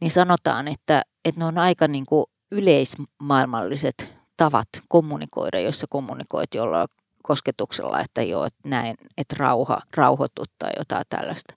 niin 0.00 0.10
sanotaan, 0.10 0.68
että, 0.68 1.02
että 1.24 1.40
ne 1.40 1.44
on 1.44 1.58
aika 1.58 1.88
niinku 1.88 2.24
yleismaailmalliset 2.50 4.08
tavat 4.36 4.68
kommunikoida, 4.88 5.60
jos 5.60 5.80
sä 5.80 5.86
kommunikoit 5.90 6.54
jollain 6.54 6.88
kosketuksella, 7.22 8.00
että 8.00 8.22
joo, 8.22 8.44
että 8.44 8.68
näin, 8.68 8.96
että 9.18 9.36
rauha, 9.38 9.80
rauhoitut 9.96 10.50
tai 10.58 10.70
jotain 10.78 11.04
tällaista. 11.08 11.54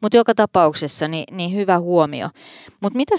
Mutta 0.00 0.16
joka 0.16 0.34
tapauksessa 0.34 1.08
niin, 1.08 1.36
niin 1.36 1.54
hyvä 1.54 1.78
huomio. 1.78 2.28
Mutta 2.80 2.96
mitä 2.96 3.14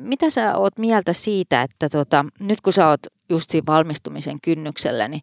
mitä 0.00 0.30
sä 0.30 0.56
oot 0.56 0.78
mieltä 0.78 1.12
siitä, 1.12 1.62
että 1.62 1.88
tota, 1.88 2.24
nyt 2.40 2.60
kun 2.60 2.72
sä 2.72 2.88
oot 2.88 3.00
just 3.30 3.50
siinä 3.50 3.66
valmistumisen 3.66 4.40
kynnyksellä, 4.40 5.08
niin 5.08 5.22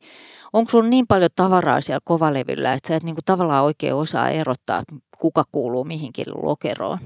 onko 0.53 0.71
sulla 0.71 0.89
niin 0.89 1.07
paljon 1.07 1.29
tavaraa 1.35 1.81
siellä 1.81 2.01
kovalevillä, 2.03 2.73
että 2.73 2.87
sä 2.87 2.95
et 2.95 3.03
niinku 3.03 3.21
tavallaan 3.25 3.63
oikein 3.63 3.93
osaa 3.93 4.29
erottaa, 4.29 4.83
kuka 5.17 5.43
kuuluu 5.51 5.83
mihinkin 5.83 6.25
lokeroon? 6.35 6.97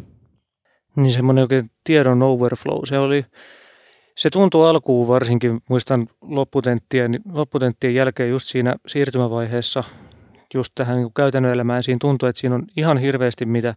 Niin 0.95 1.11
semmoinen 1.13 1.41
oikein 1.41 1.71
tiedon 1.83 2.23
overflow, 2.23 2.79
se 2.83 2.99
oli 2.99 3.25
se 4.17 4.29
tuntuu 4.29 4.63
alkuun 4.63 5.07
varsinkin, 5.07 5.61
muistan 5.69 6.07
lopputenttien, 6.21 7.19
lopputenttien 7.31 7.95
jälkeen 7.95 8.29
just 8.29 8.47
siinä 8.47 8.75
siirtymävaiheessa, 8.87 9.83
just 10.53 10.71
tähän 10.75 10.97
niin 10.97 11.13
käytännön 11.13 11.53
elämään, 11.53 11.83
siinä 11.83 11.97
tuntuu, 12.01 12.29
että 12.29 12.39
siinä 12.39 12.55
on 12.55 12.65
ihan 12.77 12.97
hirveästi 12.97 13.45
mitä 13.45 13.75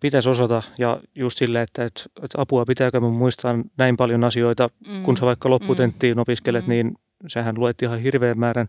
pitäisi 0.00 0.28
osata 0.28 0.62
ja 0.78 1.00
just 1.14 1.38
silleen, 1.38 1.62
että, 1.62 1.84
että, 1.84 2.02
että 2.22 2.40
apua 2.40 2.64
pitääkö 2.64 3.00
mun 3.00 3.16
muistaa 3.16 3.54
näin 3.78 3.96
paljon 3.96 4.24
asioita, 4.24 4.68
mm. 4.88 5.02
kun 5.02 5.16
sä 5.16 5.26
vaikka 5.26 5.50
lopputenttiin 5.50 6.16
mm. 6.16 6.20
opiskelet, 6.20 6.66
mm. 6.66 6.70
niin 6.70 6.94
sähän 7.28 7.58
luet 7.58 7.82
ihan 7.82 7.98
hirveän 7.98 8.38
määrän 8.38 8.66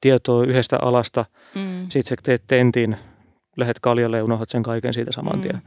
tietoa 0.00 0.44
yhdestä 0.44 0.78
alasta, 0.82 1.24
mm. 1.54 1.86
sitten 1.88 2.04
sä 2.04 2.16
teet 2.22 2.42
tentin, 2.46 2.96
lähet 3.56 3.80
kaljalle 3.80 4.16
ja 4.16 4.24
unohdat 4.24 4.50
sen 4.50 4.62
kaiken 4.62 4.94
siitä 4.94 5.12
saman 5.12 5.40
tien. 5.40 5.54
Mm. 5.54 5.60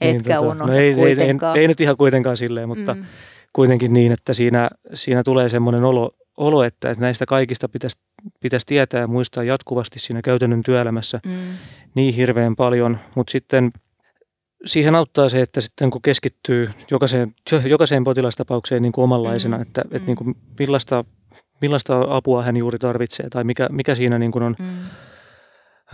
Niin, 0.00 0.16
Etkä 0.16 0.34
tota, 0.34 0.46
unohda 0.46 0.72
no 0.72 0.78
ei, 0.78 0.94
kuitenkaan. 0.94 1.56
Ei, 1.56 1.60
ei, 1.60 1.62
ei, 1.62 1.68
nyt 1.68 1.80
ihan 1.80 1.96
kuitenkaan 1.96 2.36
silleen, 2.36 2.68
mutta 2.68 2.94
mm 2.94 3.04
kuitenkin 3.52 3.92
niin, 3.92 4.12
että 4.12 4.34
siinä, 4.34 4.70
siinä 4.94 5.22
tulee 5.22 5.48
semmoinen 5.48 5.84
olo, 5.84 6.10
olo, 6.36 6.62
että 6.62 6.94
näistä 6.98 7.26
kaikista 7.26 7.68
pitäisi, 7.68 7.96
pitäisi 8.40 8.66
tietää 8.66 9.00
ja 9.00 9.06
muistaa 9.06 9.44
jatkuvasti 9.44 9.98
siinä 9.98 10.22
käytännön 10.22 10.62
työelämässä 10.62 11.20
mm. 11.26 11.32
niin 11.94 12.14
hirveän 12.14 12.56
paljon, 12.56 12.98
mutta 13.14 13.30
sitten 13.30 13.72
siihen 14.64 14.94
auttaa 14.94 15.28
se, 15.28 15.42
että 15.42 15.60
sitten 15.60 15.90
kun 15.90 16.02
keskittyy 16.02 16.70
jokaiseen, 16.90 17.34
jokaiseen 17.64 18.04
potilastapaukseen 18.04 18.82
niin 18.82 18.92
kuin 18.92 19.02
omanlaisena, 19.02 19.56
mm. 19.56 19.62
että, 19.62 19.80
että 19.80 19.98
mm. 19.98 20.06
niin 20.06 20.16
kuin 20.16 20.36
millaista, 20.58 21.04
millaista 21.60 22.04
apua 22.08 22.42
hän 22.42 22.56
juuri 22.56 22.78
tarvitsee 22.78 23.28
tai 23.30 23.44
mikä, 23.44 23.68
mikä 23.72 23.94
siinä 23.94 24.18
niin 24.18 24.32
kuin 24.32 24.42
on, 24.42 24.56
mm. 24.58 24.78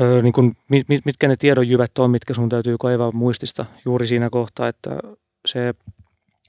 ö, 0.00 0.22
niin 0.22 0.32
kuin, 0.32 0.56
mitkä 1.04 1.28
ne 1.28 1.36
tiedonjyvät 1.36 1.98
on, 1.98 2.10
mitkä 2.10 2.34
sun 2.34 2.48
täytyy 2.48 2.76
kaivaa 2.80 3.10
muistista 3.12 3.64
juuri 3.84 4.06
siinä 4.06 4.30
kohtaa, 4.30 4.68
että 4.68 4.90
se 5.46 5.74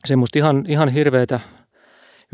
semmoista 0.05 0.39
ihan, 0.39 0.65
ihan 0.67 0.89
hirveätä 0.89 1.39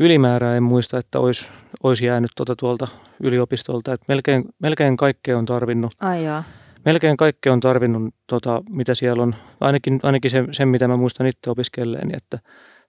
ylimäärää 0.00 0.56
en 0.56 0.62
muista, 0.62 0.98
että 0.98 1.18
olisi, 1.18 1.48
olisi 1.82 2.04
jäänyt 2.04 2.30
tuota 2.36 2.56
tuolta 2.56 2.88
yliopistolta. 3.22 3.92
että 3.92 4.04
melkein, 4.08 4.44
melkein 4.58 4.96
kaikkea 4.96 5.38
on 5.38 5.44
tarvinnut. 5.44 5.92
Ai 6.00 6.24
jaa. 6.24 6.44
Melkein 6.84 7.16
kaikkea 7.16 7.52
on 7.52 7.60
tarvinnut, 7.60 8.14
tota, 8.26 8.62
mitä 8.68 8.94
siellä 8.94 9.22
on. 9.22 9.34
Ainakin, 9.60 10.00
ainakin 10.02 10.30
sen, 10.30 10.48
sen, 10.54 10.68
mitä 10.68 10.88
mä 10.88 10.96
muistan 10.96 11.26
itse 11.26 11.50
opiskelleeni, 11.50 12.12
että 12.16 12.38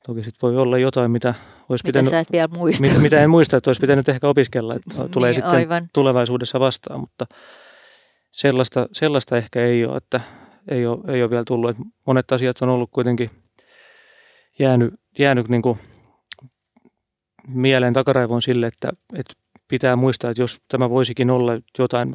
toki 0.05 0.23
sit 0.23 0.35
voi 0.41 0.57
olla 0.57 0.77
jotain, 0.77 1.11
mitä 1.11 1.33
olisi 1.69 1.85
mitä 1.85 1.99
pitänyt... 1.99 2.09
sä 2.09 2.19
et 2.19 2.31
vielä 2.31 2.47
muista. 2.47 2.87
Mitä, 2.87 2.99
mitä 2.99 3.23
en 3.23 3.29
muista, 3.29 3.57
että 3.57 3.69
olisi 3.69 3.81
pitänyt 3.81 4.09
ehkä 4.09 4.27
opiskella, 4.27 4.75
että 4.75 4.93
niin, 4.99 5.11
tulee 5.11 5.33
sitten 5.33 5.51
aivan. 5.51 5.89
tulevaisuudessa 5.93 6.59
vastaan, 6.59 6.99
mutta 6.99 7.25
sellaista, 8.31 8.87
sellaista 8.91 9.37
ehkä 9.37 9.61
ei 9.61 9.85
ole, 9.85 9.97
että 9.97 10.21
ei 10.71 10.85
ole, 10.85 11.13
ei 11.13 11.23
ole 11.23 11.29
vielä 11.29 11.43
tullut. 11.47 11.77
Monet 12.07 12.31
asiat 12.31 12.61
on 12.61 12.69
ollut 12.69 12.89
kuitenkin– 12.91 13.29
jäänyt, 14.59 14.93
jäänyt 15.19 15.49
niin 15.49 15.61
kuin 15.61 15.79
mieleen 17.47 17.93
takaraivoon 17.93 18.41
sille, 18.41 18.67
että, 18.67 18.89
että 19.15 19.33
pitää 19.67 19.95
muistaa, 19.95 20.31
että 20.31 20.41
jos 20.41 20.59
tämä 20.67 20.89
voisikin 20.89 21.29
olla 21.29 21.53
jotain, 21.79 22.13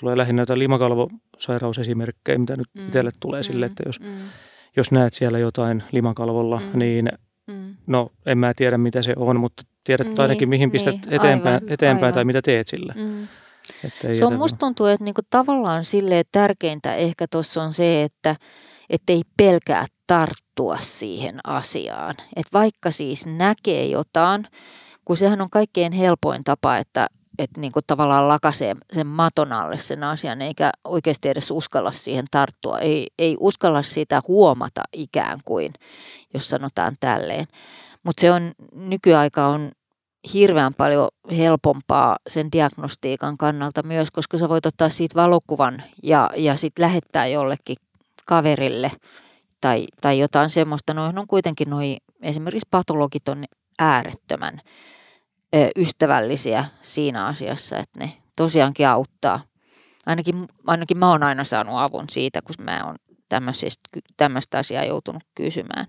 tulee 0.00 0.16
lähinnä 0.16 0.42
jotain 0.42 0.58
limakalvosairausesimerkkejä, 0.58 2.38
mitä 2.38 2.56
nyt 2.56 2.68
mm. 2.74 2.86
itselle 2.86 3.10
tulee 3.20 3.40
mm. 3.40 3.44
sille, 3.44 3.66
että 3.66 3.82
jos, 3.86 4.00
mm. 4.00 4.06
jos 4.76 4.92
näet 4.92 5.14
siellä 5.14 5.38
jotain 5.38 5.82
limakalvolla, 5.92 6.60
mm. 6.72 6.78
niin 6.78 7.08
mm. 7.46 7.74
no 7.86 8.12
en 8.26 8.38
mä 8.38 8.52
tiedä 8.56 8.78
mitä 8.78 9.02
se 9.02 9.12
on, 9.16 9.40
mutta 9.40 9.62
tiedät 9.84 10.06
niin, 10.06 10.20
ainakin 10.20 10.48
mihin 10.48 10.70
pistät 10.70 10.94
niin, 10.94 11.14
eteenpäin, 11.14 11.54
aivan, 11.54 11.72
eteenpäin 11.72 12.04
aivan. 12.04 12.14
tai 12.14 12.24
mitä 12.24 12.42
teet 12.42 12.68
sillä. 12.68 12.94
Mm. 12.96 13.28
Että 13.84 14.08
ei 14.08 14.14
Se 14.14 14.24
on 14.24 14.32
jätä- 14.32 14.38
musta 14.38 14.58
tuntuu, 14.58 14.86
että 14.86 15.04
niinku 15.04 15.20
tavallaan 15.30 15.84
sille 15.84 16.22
tärkeintä 16.32 16.94
ehkä 16.94 17.26
tuossa 17.30 17.62
on 17.62 17.72
se, 17.72 18.02
että 18.02 18.36
ei 19.08 19.22
pelkää 19.36 19.86
tarttua 20.06 20.76
siihen 20.80 21.40
asiaan. 21.44 22.14
Et 22.36 22.46
vaikka 22.52 22.90
siis 22.90 23.26
näkee 23.26 23.86
jotain, 23.86 24.46
kun 25.04 25.16
sehän 25.16 25.40
on 25.40 25.50
kaikkein 25.50 25.92
helpoin 25.92 26.44
tapa, 26.44 26.76
että 26.76 27.06
että 27.38 27.60
niinku 27.60 27.80
tavallaan 27.86 28.28
lakasee 28.28 28.76
sen 28.92 29.06
maton 29.06 29.52
alle 29.52 29.78
sen 29.78 30.04
asian, 30.04 30.42
eikä 30.42 30.70
oikeasti 30.84 31.28
edes 31.28 31.50
uskalla 31.50 31.90
siihen 31.90 32.24
tarttua. 32.30 32.78
Ei, 32.78 33.06
ei 33.18 33.36
uskalla 33.40 33.82
sitä 33.82 34.22
huomata 34.28 34.82
ikään 34.92 35.40
kuin, 35.44 35.72
jos 36.34 36.48
sanotaan 36.48 36.96
tälleen. 37.00 37.46
Mutta 38.02 38.20
se 38.20 38.32
on, 38.32 38.52
nykyaika 38.72 39.46
on 39.46 39.72
hirveän 40.34 40.74
paljon 40.74 41.08
helpompaa 41.36 42.16
sen 42.28 42.52
diagnostiikan 42.52 43.36
kannalta 43.38 43.82
myös, 43.82 44.10
koska 44.10 44.38
sä 44.38 44.48
voit 44.48 44.66
ottaa 44.66 44.88
siitä 44.88 45.14
valokuvan 45.14 45.82
ja, 46.02 46.30
ja 46.36 46.56
sitten 46.56 46.82
lähettää 46.82 47.26
jollekin 47.26 47.76
kaverille 48.24 48.92
tai, 49.60 49.86
tai 50.00 50.18
jotain 50.18 50.50
semmoista. 50.50 50.94
Noihin 50.94 51.18
on 51.18 51.26
kuitenkin 51.26 51.70
noi, 51.70 51.96
esimerkiksi 52.22 52.68
patologit 52.70 53.28
on 53.28 53.44
äärettömän 53.78 54.60
ö, 55.56 55.68
ystävällisiä 55.76 56.64
siinä 56.80 57.26
asiassa, 57.26 57.76
että 57.76 58.00
ne 58.00 58.12
tosiaankin 58.36 58.88
auttaa. 58.88 59.40
Ainakin, 60.06 60.46
ainakin 60.66 60.98
mä 60.98 61.10
oon 61.10 61.22
aina 61.22 61.44
saanut 61.44 61.74
avun 61.78 62.04
siitä, 62.10 62.42
kun 62.42 62.64
mä 62.64 62.84
oon 62.86 62.96
tämmöistä 64.16 64.58
asiaa 64.58 64.84
joutunut 64.84 65.22
kysymään. 65.34 65.86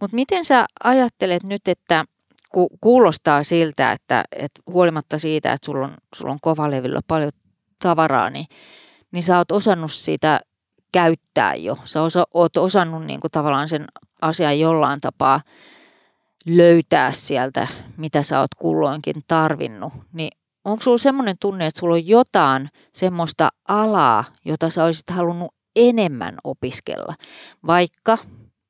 Mutta 0.00 0.14
miten 0.14 0.44
sä 0.44 0.66
ajattelet 0.84 1.42
nyt, 1.42 1.68
että 1.68 2.04
ku, 2.52 2.68
kuulostaa 2.80 3.44
siltä, 3.44 3.92
että, 3.92 4.24
että 4.32 4.62
huolimatta 4.66 5.18
siitä, 5.18 5.52
että 5.52 5.66
sulla 5.66 5.86
on, 5.86 5.96
sulla 6.14 6.32
on 6.32 6.38
kovalevillä 6.42 7.00
paljon 7.06 7.30
tavaraa, 7.82 8.30
niin, 8.30 8.46
niin 9.12 9.22
sä 9.22 9.38
oot 9.38 9.50
osannut 9.50 9.92
sitä 9.92 10.40
käyttää 10.92 11.54
jo. 11.54 11.78
Sä 11.84 12.02
osa, 12.02 12.24
oot 12.34 12.56
osannut 12.56 13.04
niin 13.04 13.20
kuin 13.20 13.30
tavallaan 13.30 13.68
sen 13.68 13.84
asian 14.22 14.60
jollain 14.60 15.00
tapaa 15.00 15.40
löytää 16.46 17.12
sieltä, 17.12 17.68
mitä 17.96 18.22
sä 18.22 18.40
oot 18.40 18.54
kulloinkin 18.58 19.14
tarvinnut. 19.28 19.92
Niin 20.12 20.30
onko 20.64 20.82
sulla 20.82 20.98
semmoinen 20.98 21.36
tunne, 21.40 21.66
että 21.66 21.80
sulla 21.80 21.94
on 21.94 22.06
jotain 22.06 22.68
semmoista 22.92 23.48
alaa, 23.68 24.24
jota 24.44 24.70
sä 24.70 24.84
olisit 24.84 25.10
halunnut 25.10 25.54
enemmän 25.76 26.34
opiskella? 26.44 27.14
Vaikka 27.66 28.18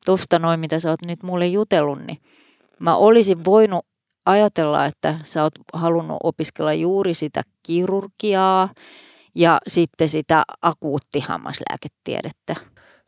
tuosta 0.04 0.38
noin, 0.38 0.60
mitä 0.60 0.80
sä 0.80 0.90
oot 0.90 1.02
nyt 1.06 1.22
mulle 1.22 1.46
jutellut, 1.46 1.98
niin 2.06 2.18
mä 2.78 2.96
olisin 2.96 3.44
voinut 3.44 3.86
ajatella, 4.26 4.86
että 4.86 5.16
sä 5.22 5.42
oot 5.42 5.54
halunnut 5.72 6.16
opiskella 6.22 6.72
juuri 6.72 7.14
sitä 7.14 7.42
kirurgiaa 7.62 8.68
ja 9.40 9.58
sitten 9.68 10.08
sitä 10.08 10.42
akuuttihammaslääketiedettä. 10.62 12.54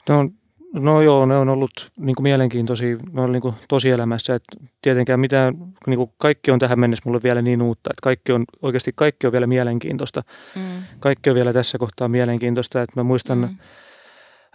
No, 0.09 0.29
no 0.73 1.03
joo, 1.03 1.27
ne 1.27 1.37
on 1.37 1.49
ollut 1.49 1.91
niin 1.97 2.17
kuin 2.17 2.23
mielenkiintoisia 2.23 2.97
ne 3.13 3.21
on 3.21 3.33
niin 3.33 3.43
kuin 3.43 3.55
tosielämässä. 3.69 4.35
Että 4.35 4.57
tietenkään 4.83 5.21
mitään, 5.21 5.55
niin 5.87 5.97
kuin 5.97 6.13
kaikki 6.19 6.51
on 6.51 6.59
tähän 6.59 6.81
mennessä 6.81 7.03
mulle 7.07 7.21
vielä 7.23 7.43
niin 7.43 7.63
uutta, 7.63 7.91
että 7.91 8.03
kaikki 8.03 8.33
on, 8.33 8.45
oikeasti 8.63 8.93
kaikki 8.95 9.27
on 9.27 9.33
vielä 9.33 9.47
mielenkiintoista. 9.47 10.23
Mm. 10.57 10.83
Kaikki 11.01 11.31
on 11.31 11.37
vielä 11.37 11.53
tässä 11.53 11.79
kohtaa 11.79 12.09
mielenkiintoista, 12.09 12.83
että 12.83 13.01
mä 13.01 13.03
muistan, 13.03 13.39
mm. 13.39 13.59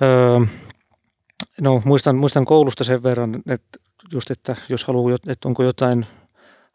öö, 0.01 0.39
no 1.62 1.81
muistan, 1.86 2.15
muistan 2.15 2.46
koulusta 2.46 2.84
sen 2.84 3.03
verran, 3.03 3.41
että 3.48 3.79
just, 4.13 4.31
että 4.31 4.55
jos 4.69 4.86
haluaa, 4.86 5.15
että 5.27 5.48
onko 5.48 5.63
jotain, 5.63 6.05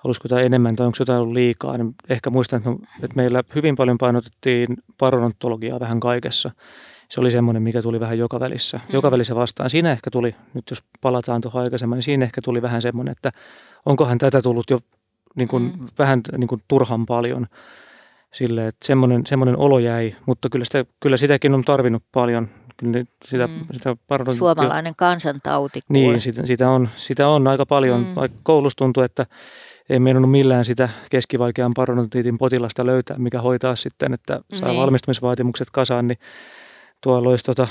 halusiko 0.04 0.24
jotain 0.24 0.46
enemmän 0.46 0.76
tai 0.76 0.86
onko 0.86 0.96
jotain 1.00 1.20
ollut 1.20 1.34
liikaa, 1.34 1.76
niin 1.78 1.94
ehkä 2.08 2.30
muistan, 2.30 2.56
että, 2.58 2.70
että 3.02 3.16
meillä 3.16 3.42
hyvin 3.54 3.76
paljon 3.76 3.98
painotettiin 3.98 4.66
parodontologiaa 4.98 5.80
vähän 5.80 6.00
kaikessa. 6.00 6.50
Se 7.08 7.20
oli 7.20 7.30
semmoinen, 7.30 7.62
mikä 7.62 7.82
tuli 7.82 8.00
vähän 8.00 8.18
joka 8.18 8.40
välissä, 8.40 8.76
Mm. 8.76 8.92
joka 8.92 9.10
välissä 9.10 9.34
vastaan. 9.34 9.70
Siinä 9.70 9.92
ehkä 9.92 10.10
tuli, 10.10 10.34
nyt 10.54 10.64
jos 10.70 10.82
palataan 11.00 11.40
tuohon 11.40 11.62
aikaisemmin, 11.62 11.96
niin 11.96 12.02
siinä 12.02 12.24
ehkä 12.24 12.42
tuli 12.42 12.62
vähän 12.62 12.82
semmoinen, 12.82 13.12
että 13.12 13.32
onkohan 13.86 14.18
tätä 14.18 14.42
tullut 14.42 14.70
jo 14.70 14.80
niin 15.34 15.48
kuin, 15.48 15.62
Mm. 15.62 15.88
vähän 15.98 16.20
niin 16.38 16.48
kuin 16.48 16.62
turhan 16.68 17.06
paljon. 17.06 17.46
Sille, 18.32 18.66
että 18.66 18.86
semmoinen, 18.86 19.26
semmoinen 19.26 19.58
olo 19.58 19.78
jäi, 19.78 20.16
mutta 20.26 20.48
kyllä, 20.48 20.64
sitä, 20.64 20.84
kyllä 21.00 21.16
sitäkin 21.16 21.54
on 21.54 21.64
tarvinnut 21.64 22.02
paljon. 22.12 22.48
Kyllä 22.76 23.04
sitä, 23.24 23.46
Mm. 23.46 23.52
sitä 23.72 23.96
parodontia- 24.08 24.38
Suomalainen 24.38 24.94
kansantauti. 24.96 25.80
niin, 25.88 26.20
sitä, 26.20 26.46
sitä, 26.46 26.70
on, 26.70 26.88
sitä 26.96 27.28
on 27.28 27.46
aika 27.46 27.66
paljon. 27.66 28.00
Mm. 28.00 28.14
Koulussa 28.42 28.76
tuntuu, 28.76 29.02
että 29.02 29.26
ei 29.90 29.98
meinannut 29.98 30.30
millään 30.30 30.64
sitä 30.64 30.88
keskivaikean 31.10 31.74
parodontiitin 31.74 32.38
potilasta 32.38 32.86
löytää, 32.86 33.18
mikä 33.18 33.40
hoitaa 33.40 33.76
sitten, 33.76 34.12
että 34.14 34.40
saa 34.54 34.68
Niin. 34.68 34.80
valmistumisvaatimukset 34.80 35.70
kasaan, 35.70 36.08
niin 36.08 36.18
tuolla 37.00 37.28
olisi 37.30 37.44
tota, 37.44 37.68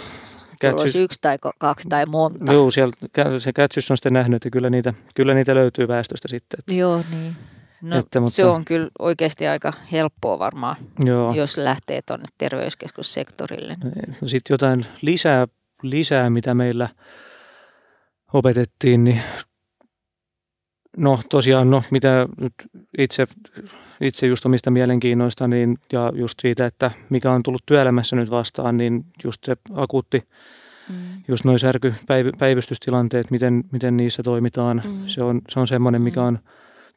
Sulla 0.69 0.82
olisi 0.82 1.00
yksi 1.00 1.17
tai 1.21 1.38
kaksi 1.58 1.89
tai 1.89 2.06
monta. 2.06 2.54
Joo, 2.54 2.71
siellä, 2.71 2.93
se 3.39 3.54
kätsys 3.54 3.91
on 3.91 3.97
sitten 3.97 4.13
nähnyt, 4.13 4.36
että 4.36 4.50
kyllä 4.50 4.69
niitä, 4.69 4.93
kyllä 5.15 5.34
niitä 5.34 5.56
löytyy 5.56 5.88
väestöstä 5.88 6.28
sitten. 6.28 6.60
Että, 6.60 6.74
Joo, 6.74 7.04
niin. 7.12 7.36
No, 7.82 7.97
Että, 8.00 8.19
mutta- 8.19 8.36
se 8.36 8.45
on 8.45 8.65
kyllä 8.65 8.88
oikeasti 9.00 9.47
aika 9.47 9.74
helppoa 9.91 10.39
varmaan, 10.39 10.76
joo. 11.06 11.34
jos 11.34 11.58
lähtee 11.58 12.02
tuonne 12.08 12.26
terveyskeskussektorille. 12.38 13.78
No 14.21 14.28
sitten 14.28 14.54
jotain 14.54 14.86
lisää, 15.02 15.47
lisää, 15.82 16.30
mitä 16.30 16.54
meillä 16.54 16.89
opetettiin, 18.34 19.04
niin 19.04 19.21
no 20.97 21.19
tosiaan, 21.30 21.69
no 21.69 21.84
mitä 21.91 22.27
nyt 22.41 22.54
itse, 22.97 23.27
itse 24.01 24.27
just 24.27 24.45
omista 24.45 24.71
mielenkiinnoista 24.71 25.47
niin, 25.47 25.77
ja 25.93 26.12
just 26.15 26.39
siitä, 26.39 26.65
että 26.65 26.91
mikä 27.10 27.32
on 27.32 27.43
tullut 27.43 27.63
työelämässä 27.65 28.15
nyt 28.15 28.30
vastaan, 28.30 28.77
niin 28.77 29.06
just 29.23 29.43
se 29.45 29.56
akuutti, 29.73 30.21
Mm. 30.89 30.95
just 31.27 31.45
noin 31.45 31.60
särkypäivystystilanteet, 31.60 33.32
miten, 33.32 33.63
miten 33.71 33.97
niissä 33.97 34.23
toimitaan, 34.23 34.82
Mm. 34.86 35.04
se 35.08 35.23
on, 35.23 35.41
se 35.49 35.60
on 35.60 35.67
semmoinen, 35.67 36.01
mikä 36.01 36.19
Mm. 36.19 36.25
on 36.27 36.39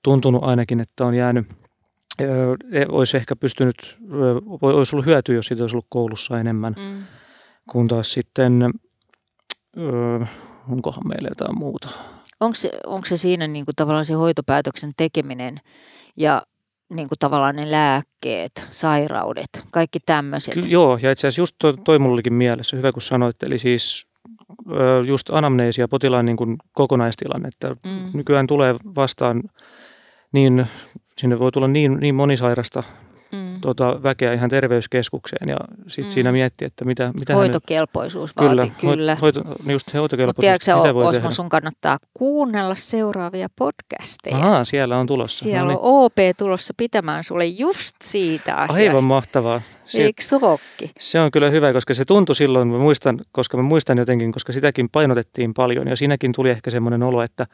tuntunut 0.03 0.45
ainakin, 0.45 0.81
että 0.81 1.05
on 1.05 1.15
jäänyt, 1.15 1.47
ö, 2.21 2.57
e- 2.73 2.87
olisi 2.89 3.17
ehkä 3.17 3.37
pystynyt, 3.37 3.97
ö, 4.13 4.41
olisi 4.63 4.97
ollut 4.97 5.07
hyötyä, 5.07 5.35
jos 5.35 5.47
siitä 5.47 5.63
olisi 5.63 5.77
ollut 5.77 5.87
koulussa 5.89 6.41
enemmän. 6.41 6.75
Mm. 6.79 7.03
Kun 7.71 7.89
taas 7.89 8.13
sitten, 8.13 8.63
öö, 9.79 10.21
onkohan 10.71 11.09
meillä 11.09 11.29
jotain 11.29 11.59
muuta? 11.59 11.89
Onko 12.41 12.55
se, 12.55 12.71
onko 12.87 13.07
se 13.07 13.17
siinä 13.17 13.47
niin 13.47 13.65
kuin 13.65 13.77
tavallaan 13.77 14.05
se 14.05 14.15
hoitopäätöksen 14.15 14.93
tekeminen 14.97 15.61
ja 16.17 16.43
niin 16.95 17.09
kuin 17.09 17.19
tavallaan 17.19 17.57
ne 17.57 17.71
lääkkeet, 17.71 18.67
sairaudet, 18.71 19.49
kaikki 19.71 19.99
tämmöiset? 20.07 20.55
Ky- 20.55 20.61
joo, 20.69 20.99
ja 21.03 21.13
itse 21.13 21.27
asiassa 21.27 21.41
just 21.41 21.55
toi, 21.59 21.75
toi 21.85 21.99
mulla 21.99 22.15
olikin 22.15 22.33
mielessä, 22.35 22.77
hyvä 22.77 22.93
kun 22.93 23.03
sanoit, 23.03 23.43
eli 23.43 23.59
siis 23.59 24.07
just 25.07 25.31
anamneesia, 25.31 25.89
potilaan 25.89 26.27
niin 26.27 26.37
kuin 26.37 26.57
kokonaistilanne, 26.73 27.49
että 27.49 27.69
Mm. 27.69 28.11
nykyään 28.15 28.47
tulee 28.47 28.75
vastaan 28.95 29.43
niin, 30.33 30.67
sinne 31.19 31.39
voi 31.39 31.53
tulla 31.53 31.69
niin, 31.69 31.97
niin 32.01 32.15
monisairasta 32.15 32.83
Mm. 33.33 33.61
tota, 33.61 34.03
väkeä 34.03 34.33
ihan 34.33 34.51
terveyskeskukseen, 34.51 35.49
ja 35.49 35.57
sitten 35.89 36.11
Mm. 36.11 36.15
siinä 36.15 36.33
miettii, 36.33 36.67
että 36.67 36.85
mitä, 36.85 37.11
mitä 37.21 37.33
hän 37.33 37.39
Hoitokelpoisuus 37.39 38.37
nyt, 38.41 38.57
vaati, 38.57 38.73
kyllä. 38.81 39.15
Hoito, 39.23 39.41
niin 39.43 39.73
just 39.73 39.87
Mutta 39.87 39.99
hoitokelpoisuus, 39.99 40.41
tiedätkö 40.41 40.77
mitä 40.77 40.95
voi 40.95 41.05
Osmo, 41.05 41.13
tehdä. 41.13 41.31
sun 41.31 41.49
kannattaa 41.49 41.99
kuunnella 42.15 42.75
seuraavia 42.75 43.49
podcasteja. 43.59 44.37
Ahaa, 44.37 44.65
siellä 44.65 44.97
on 44.99 45.07
tulossa. 45.07 45.45
Siellä 45.45 45.73
no 45.73 45.79
on 45.83 46.05
OP 46.05 46.17
tulossa 46.37 46.75
pitämään 46.77 47.25
sulle 47.25 47.47
just 47.47 47.97
siitä 48.03 48.55
asiasta. 48.55 48.91
Aivan 48.97 49.09
mahtavaa. 49.09 49.61
Se, 49.85 50.03
Eikö? 50.03 50.23
Se 51.01 51.21
on 51.21 51.31
kyllä 51.31 51.51
hyvä, 51.51 51.73
koska 51.73 51.95
se 51.95 52.05
tuntui 52.05 52.37
silloin, 52.37 52.69
mä 52.69 52.79
muistan, 52.79 53.21
koska 53.33 53.57
mä 53.57 53.63
muistan 53.63 53.99
jotenkin, 53.99 54.33
koska 54.33 54.53
sitäkin 54.53 54.89
painotettiin 54.91 55.55
paljon 55.55 55.89
ja 55.89 55.97
siinäkin 55.97 56.33
tuli 56.33 56.51
ehkä 56.51 56.71
semmoinen 56.71 57.03
olo, 57.03 57.23
että 57.23 57.47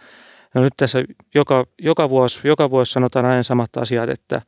no 0.54 0.60
nyt 0.62 0.72
tässä 0.76 1.04
joka, 1.34 1.66
joka, 1.78 2.10
vuosi, 2.10 2.40
joka 2.44 2.70
vuosi 2.70 2.92
sanotaan 2.92 3.24
aina 3.26 3.42
samat 3.42 3.76
asiat, 3.76 4.08
että, 4.10 4.42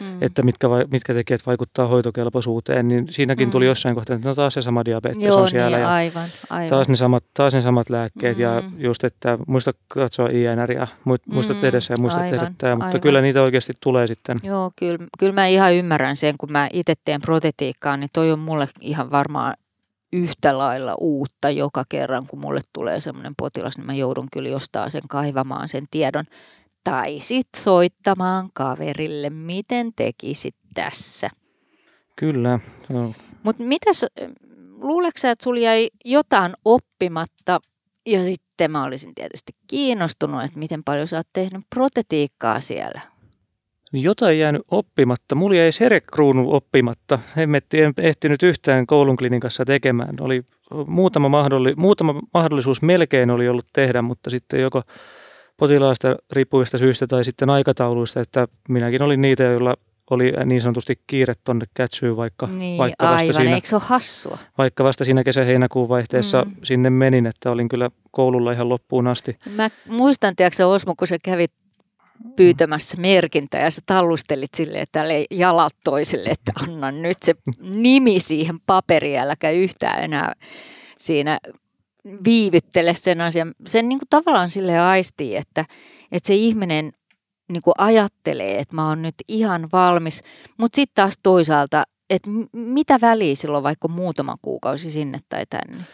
Mm. 0.00 0.18
että 0.22 0.42
mitkä, 0.42 0.70
vai- 0.70 0.84
mitkä 0.90 1.14
tekijät 1.14 1.46
vaikuttaa 1.46 1.86
hoitokelpoisuuteen, 1.86 2.88
niin 2.88 3.06
siinäkin 3.10 3.50
tuli 3.50 3.64
Mm. 3.64 3.68
jossain 3.68 3.94
kohtaa, 3.94 4.16
että 4.16 4.28
no 4.28 4.34
taas 4.34 4.54
se 4.54 4.62
sama 4.62 4.84
diabetes 4.84 5.22
Joo, 5.22 5.40
on 5.42 5.48
siellä 5.50 5.70
niin, 5.76 5.80
ja 5.82 5.92
aivan, 5.94 6.28
aivan. 6.50 6.68
taas 6.70 6.88
ne 6.88 6.96
samat, 6.96 7.24
taas 7.34 7.54
ne 7.54 7.62
samat 7.62 7.90
lääkkeet 7.90 8.38
ja 8.38 8.60
Mm. 8.60 8.80
just, 8.80 9.04
että 9.04 9.38
muista 9.46 9.72
katsoa 9.88 10.28
INR 10.32 10.72
ja 10.72 10.86
muista 11.26 11.54
Mm, 11.54 11.60
tehdä 11.60 11.80
se 11.80 11.94
ja 11.94 11.98
muista 12.00 12.20
aivan, 12.20 12.38
tehdä 12.38 12.52
tämä, 12.58 12.74
mutta 12.74 12.86
aivan. 12.86 13.00
kyllä 13.00 13.20
niitä 13.20 13.42
oikeasti 13.42 13.72
tulee 13.80 14.06
sitten. 14.06 14.38
Joo, 14.42 14.70
kyllä, 14.76 14.98
kyllä 15.18 15.32
mä 15.32 15.46
ihan 15.46 15.74
ymmärrän 15.74 16.16
sen, 16.16 16.34
kun 16.38 16.52
mä 16.52 16.68
itse 16.72 16.94
teen 17.04 17.20
protetiikkaa, 17.20 17.96
niin 17.96 18.10
toi 18.12 18.32
on 18.32 18.38
mulle 18.38 18.68
ihan 18.80 19.10
varmaan 19.10 19.54
yhtä 20.14 20.58
lailla 20.58 20.94
uutta 20.98 21.50
joka 21.50 21.84
kerran, 21.88 22.26
kun 22.26 22.40
mulle 22.40 22.60
tulee 22.72 23.00
semmoinen 23.00 23.34
potilas, 23.38 23.76
niin 23.76 23.86
mä 23.86 23.94
joudun 23.94 24.28
kyllä 24.32 24.48
jostain 24.48 24.90
sen 24.90 25.02
kaivamaan 25.08 25.68
sen 25.68 25.84
tiedon. 25.90 26.24
Tai 26.84 27.20
sit 27.20 27.48
soittamaan 27.56 28.50
kaverille, 28.52 29.30
miten 29.30 29.92
tekisit 29.96 30.54
tässä. 30.74 31.30
Kyllä. 32.16 32.60
No, 32.92 33.14
Mutta 33.42 33.62
mitäs, 33.62 34.06
luuleeko 34.78 35.18
sä, 35.18 35.30
että 35.30 35.44
sulla 35.44 35.60
jäi 35.60 35.88
jotain 36.04 36.54
oppimatta 36.64 37.60
ja 38.06 38.24
sit 38.24 38.44
sitten 38.54 38.70
mä 38.70 38.84
olisin 38.84 39.14
tietysti 39.14 39.52
kiinnostunut, 39.66 40.44
että 40.44 40.58
miten 40.58 40.84
paljon 40.84 41.08
sä 41.08 41.16
oot 41.16 41.26
tehnyt 41.32 41.64
protetiikkaa 41.70 42.60
siellä. 42.60 43.00
Jotain 44.02 44.38
jäänyt 44.38 44.62
oppimatta. 44.70 45.34
Mulla 45.34 45.56
jäi 45.56 45.72
serekruunu 45.72 46.54
oppimatta. 46.54 47.18
Hemmetti, 47.36 47.80
en 47.80 47.92
ehtinyt 47.98 48.42
yhtään 48.42 48.86
koulun 48.86 49.16
klinikassa 49.16 49.64
tekemään. 49.64 50.14
Oli 50.20 50.42
muutama, 50.86 51.28
mahdolli, 51.28 51.74
muutama 51.76 52.20
mahdollisuus 52.34 52.82
melkein 52.82 53.30
oli 53.30 53.48
ollut 53.48 53.66
tehdä, 53.72 54.02
mutta 54.02 54.30
sitten 54.30 54.60
joko 54.60 54.82
potilaasta 55.56 56.16
riippuvista 56.32 56.78
syistä 56.78 57.06
tai 57.06 57.24
sitten 57.24 57.50
aikatauluista, 57.50 58.20
että 58.20 58.48
minäkin 58.68 59.02
olin 59.02 59.20
niitä, 59.20 59.42
joilla 59.42 59.74
oli 60.10 60.32
niin 60.44 60.60
sanotusti 60.60 61.00
kiire 61.06 61.34
tuonne 61.44 61.66
kätsyyn, 61.74 62.16
vaikka, 62.16 62.46
Niin, 62.46 62.78
vaikka 62.78 63.04
vasta 63.04 63.22
aivan, 63.22 63.34
siinä, 63.34 63.54
eikö 63.54 63.68
se 63.68 63.76
ole 63.76 63.82
hassua? 63.86 64.38
vaikka 64.58 64.84
vasta 64.84 65.04
siinä 65.04 65.24
kesä-heinäkuun 65.24 65.88
vaihteessa 65.88 66.42
mm. 66.42 66.56
sinne 66.62 66.90
menin, 66.90 67.26
että 67.26 67.50
olin 67.50 67.68
kyllä 67.68 67.90
koululla 68.10 68.52
ihan 68.52 68.68
loppuun 68.68 69.06
asti. 69.06 69.36
Mä 69.56 69.70
muistan, 69.88 70.36
tiedätkö 70.36 70.66
Osmo, 70.66 70.94
kun 70.96 71.08
sä 71.08 71.16
kävit 71.24 71.52
pyytämässä 72.36 72.96
merkintä 73.00 73.58
ja 73.58 73.70
sä 73.70 73.82
tallustelit 73.86 74.54
sille 74.54 74.84
tälle 74.92 75.24
jalat 75.30 75.74
toiselle, 75.84 76.28
että 76.28 76.52
anna 76.62 76.90
nyt 76.92 77.16
se 77.22 77.34
nimi 77.60 78.20
siihen 78.20 78.60
paperiin, 78.66 79.18
äläkä 79.18 79.50
yhtään 79.50 80.04
enää 80.04 80.32
siinä 80.98 81.38
viivyttele 82.24 82.94
sen 82.94 83.20
asian. 83.20 83.54
Sen 83.66 83.88
niin 83.88 83.98
kuin 83.98 84.08
tavallaan 84.10 84.50
sille 84.50 84.78
aistii, 84.78 85.36
että, 85.36 85.64
että 86.12 86.26
se 86.26 86.34
ihminen 86.34 86.92
niin 87.48 87.62
kuin 87.62 87.74
ajattelee, 87.78 88.58
että 88.58 88.74
mä 88.74 88.88
oon 88.88 89.02
nyt 89.02 89.14
ihan 89.28 89.68
valmis, 89.72 90.22
mutta 90.56 90.76
sitten 90.76 90.94
taas 90.94 91.14
toisaalta, 91.22 91.84
että 92.10 92.30
mitä 92.52 92.98
väliä 93.00 93.34
silloin 93.34 93.64
vaikka 93.64 93.88
muutama 93.88 94.34
kuukausi 94.42 94.90
sinne 94.90 95.18
tai 95.28 95.46
tänne. 95.50 95.84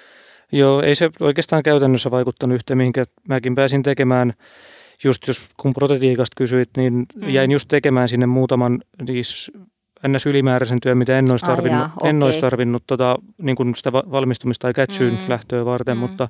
Joo, 0.53 0.83
ei 0.83 0.95
se 0.95 1.11
oikeastaan 1.21 1.63
käytännössä 1.63 2.11
vaikuttanut 2.11 2.55
yhteen, 2.55 2.77
mihinkä 2.77 3.05
mäkin 3.29 3.55
pääsin 3.55 3.83
tekemään. 3.83 4.35
Just 5.05 5.27
jos 5.27 5.49
kun 5.57 5.73
protetiikasta 5.75 6.35
kysyit, 6.37 6.71
niin 6.77 6.95
Mm. 6.95 7.29
jäin 7.31 7.51
just 7.51 7.69
tekemään 7.69 8.09
sinne 8.09 8.27
muutaman 8.27 8.81
niis 9.09 9.51
ns. 10.09 10.27
ylimääräisen 10.27 10.81
työn, 10.81 10.99
mitä 10.99 11.19
en 11.19 11.31
olisi 11.31 11.47
Ai 11.47 11.51
tarvinnut, 11.57 11.81
jaa, 11.81 11.93
en 12.05 12.17
okei. 12.17 12.27
olisi 12.27 12.41
tarvinnut 12.41 12.83
tota, 12.87 13.17
niin 13.43 13.57
kuin 13.57 13.75
sitä 13.75 13.93
va- 13.93 14.03
valmistumista 14.11 14.63
tai 14.63 14.75
kätsyyn 14.75 15.13
Mm. 15.15 15.19
lähtöä 15.29 15.65
varten, 15.65 15.97
Mm. 15.97 16.01
mutta 16.01 16.29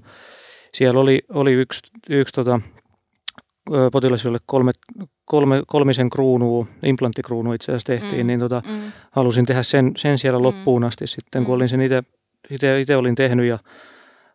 siellä 0.74 1.00
oli, 1.00 1.20
oli 1.28 1.52
yksi, 1.52 1.80
yksi 2.10 2.34
tota, 2.34 2.60
potilas, 3.92 4.24
jolle 4.24 4.38
kolme, 4.46 4.72
kolme, 5.24 5.62
kolmisen 5.66 6.10
kruunua, 6.10 6.66
implanttikruunu 6.82 7.52
itse 7.52 7.72
asiassa 7.72 7.86
tehtiin, 7.86 8.20
Mm. 8.20 8.26
niin 8.26 8.40
tota, 8.40 8.62
Mm. 8.66 8.80
halusin 9.10 9.46
tehdä 9.46 9.62
sen, 9.62 9.92
sen 9.96 10.18
siellä 10.18 10.38
Mm. 10.38 10.42
loppuun 10.44 10.84
asti 10.84 11.06
sitten, 11.06 11.44
kun 11.44 11.52
Mm. 11.52 11.56
olin 11.56 11.68
sen 11.68 11.80
itse 11.80 12.96
olin 12.96 13.14
tehnyt 13.14 13.46
ja 13.46 13.58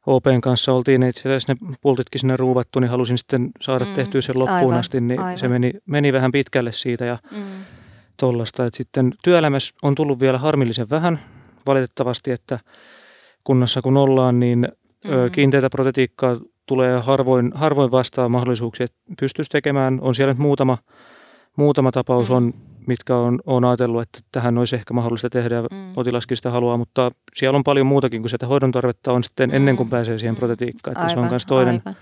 OPn 0.07 0.41
kanssa 0.41 0.73
oltiin 0.73 1.03
itse 1.03 1.21
asiassa 1.21 1.53
ne 1.53 1.75
pultitkin 1.81 2.19
sinne 2.19 2.37
ruuvattu, 2.37 2.79
niin 2.79 2.89
halusin 2.89 3.17
sitten 3.17 3.49
saada 3.61 3.85
Mm. 3.85 3.93
tehtyä 3.93 4.21
sen 4.21 4.39
loppuun 4.39 4.57
Aivan, 4.59 4.77
asti, 4.77 5.01
niin 5.01 5.19
aivan. 5.19 5.37
se 5.39 5.47
meni, 5.47 5.73
meni 5.85 6.13
vähän 6.13 6.31
pitkälle 6.31 6.71
siitä 6.71 7.05
ja 7.05 7.17
Mm. 7.31 7.43
tollasta. 8.17 8.65
Et 8.65 8.73
sitten 8.73 9.13
työelämässä 9.23 9.75
on 9.83 9.95
tullut 9.95 10.19
vielä 10.19 10.37
harmillisen 10.37 10.89
vähän 10.89 11.19
valitettavasti, 11.67 12.31
että 12.31 12.59
kunnassa 13.43 13.81
kun 13.81 13.97
ollaan, 13.97 14.39
niin 14.39 14.67
Mm. 15.05 15.11
mm. 15.11 15.31
kiinteätä 15.31 15.69
protetiikkaa 15.69 16.37
tulee 16.65 16.99
harvoin, 16.99 17.51
harvoin 17.55 17.91
vastaan 17.91 18.31
mahdollisuuksia, 18.31 18.83
että 18.83 18.97
pystyisi 19.19 19.49
tekemään. 19.51 19.97
On 20.01 20.15
siellä 20.15 20.33
nyt 20.33 20.39
muutama, 20.41 20.77
muutama 21.55 21.91
tapaus, 21.91 22.29
Mm. 22.29 22.35
on, 22.35 22.53
mitkä 22.87 23.15
on, 23.17 23.39
on 23.45 23.65
ajatellut, 23.65 24.01
että 24.01 24.19
tähän 24.31 24.57
olisi 24.57 24.75
ehkä 24.75 24.93
mahdollista 24.93 25.29
tehdä 25.29 25.55
ja 25.55 25.61
Mm. 25.61 25.93
potilaskin 25.93 26.37
sitä 26.37 26.51
haluaa, 26.51 26.77
mutta 26.77 27.11
siellä 27.35 27.57
on 27.57 27.63
paljon 27.63 27.87
muutakin 27.87 28.21
kuin 28.21 28.29
sitä 28.29 28.47
hoidon 28.47 28.71
tarvetta 28.71 29.11
on 29.13 29.23
sitten 29.23 29.49
Mm. 29.49 29.55
ennen 29.55 29.77
kuin 29.77 29.89
pääsee 29.89 30.17
siihen 30.17 30.33
Mm. 30.35 30.37
protetiikkaan. 30.39 30.91
Että 30.97 31.07
se 31.07 31.13
on 31.13 31.17
Aivan, 31.19 31.31
myös 31.31 31.45
toinen, 31.45 31.81
aivan. 31.85 31.95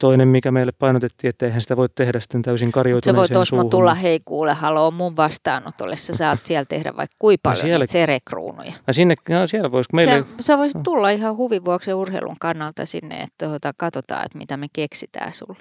toinen, 0.00 0.28
mikä 0.28 0.50
meille 0.50 0.72
painotettiin, 0.72 1.28
että 1.28 1.46
eihän 1.46 1.60
sitä 1.60 1.76
voi 1.76 1.88
tehdä 1.94 2.20
sitten 2.20 2.42
täysin 2.42 2.66
Mut 2.68 2.74
sä 2.74 2.78
voit 2.78 2.84
karjoituneeseen 2.84 3.40
Osmo 3.40 3.56
suuhun. 3.56 3.70
tulla, 3.70 3.94
hei 3.94 4.20
kuule, 4.24 4.52
haloo 4.52 4.90
mun 4.90 5.16
vastaanotolle. 5.16 5.96
Sä 5.96 6.14
saat 6.14 6.40
siellä 6.46 6.64
tehdä 6.64 6.96
vaikka 6.96 7.16
kuinka 7.18 7.40
paljon 7.42 7.56
siellä- 7.60 7.86
serekruunuja. 7.86 8.72
Ja 8.86 8.92
sinne, 8.92 9.14
ja 9.28 9.46
siellä 9.46 9.72
voisi 9.72 9.90
meille... 9.94 10.12
Sä, 10.18 10.24
sä 10.40 10.58
voisit 10.58 10.82
tulla 10.82 11.10
ihan 11.10 11.36
huvin 11.36 11.64
vuoksi 11.64 11.92
urheilun 11.92 12.36
kannalta 12.40 12.86
sinne, 12.86 13.16
että 13.20 13.46
tuota, 13.48 13.72
katsotaan, 13.76 14.24
että 14.26 14.38
mitä 14.38 14.56
me 14.56 14.66
keksitään 14.72 15.32
sulle. 15.32 15.58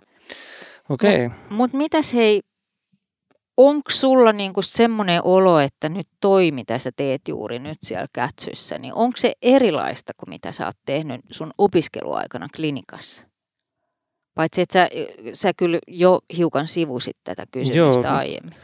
Okei. 0.90 1.26
Okay. 1.26 1.38
Mutta 1.50 1.78
mitäs 1.78 2.14
hei, 2.14 2.42
onko 3.58 3.92
sulla 3.92 4.34
niinku 4.34 4.62
semmoinen 4.62 5.22
olo, 5.24 5.60
että 5.60 5.90
nyt 5.90 6.08
toi, 6.20 6.52
mitä 6.52 6.80
sä 6.80 6.92
teet 6.96 7.22
juuri 7.28 7.60
nyt 7.60 7.78
siellä 7.84 8.08
kätsyssä, 8.14 8.78
niin 8.78 8.94
onko 8.94 9.18
se 9.18 9.34
erilaista 9.42 10.14
kuin 10.18 10.30
mitä 10.30 10.52
sä 10.52 10.66
oot 10.66 10.78
tehnyt 10.86 11.22
sun 11.32 11.52
opiskeluaikana 11.58 12.48
klinikassa? 12.56 13.26
Paitsi, 14.36 14.62
että 14.62 14.74
sä, 14.74 14.90
sä 15.34 15.52
kyllä 15.58 15.80
jo 15.88 16.20
hiukan 16.38 16.68
sivusit 16.68 17.18
tätä 17.24 17.46
kysymystä 17.52 18.08
Joo. 18.08 18.18
aiemmin. 18.18 18.56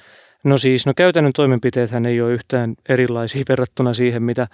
No 0.44 0.58
siis, 0.58 0.86
no 0.86 0.94
käytännön 0.96 1.34
toimenpiteethän 1.34 2.06
ei 2.06 2.22
ole 2.22 2.34
yhtään 2.34 2.74
erilaisia 2.90 3.44
verrattuna 3.50 3.94
siihen, 3.94 4.24
mitä 4.24 4.48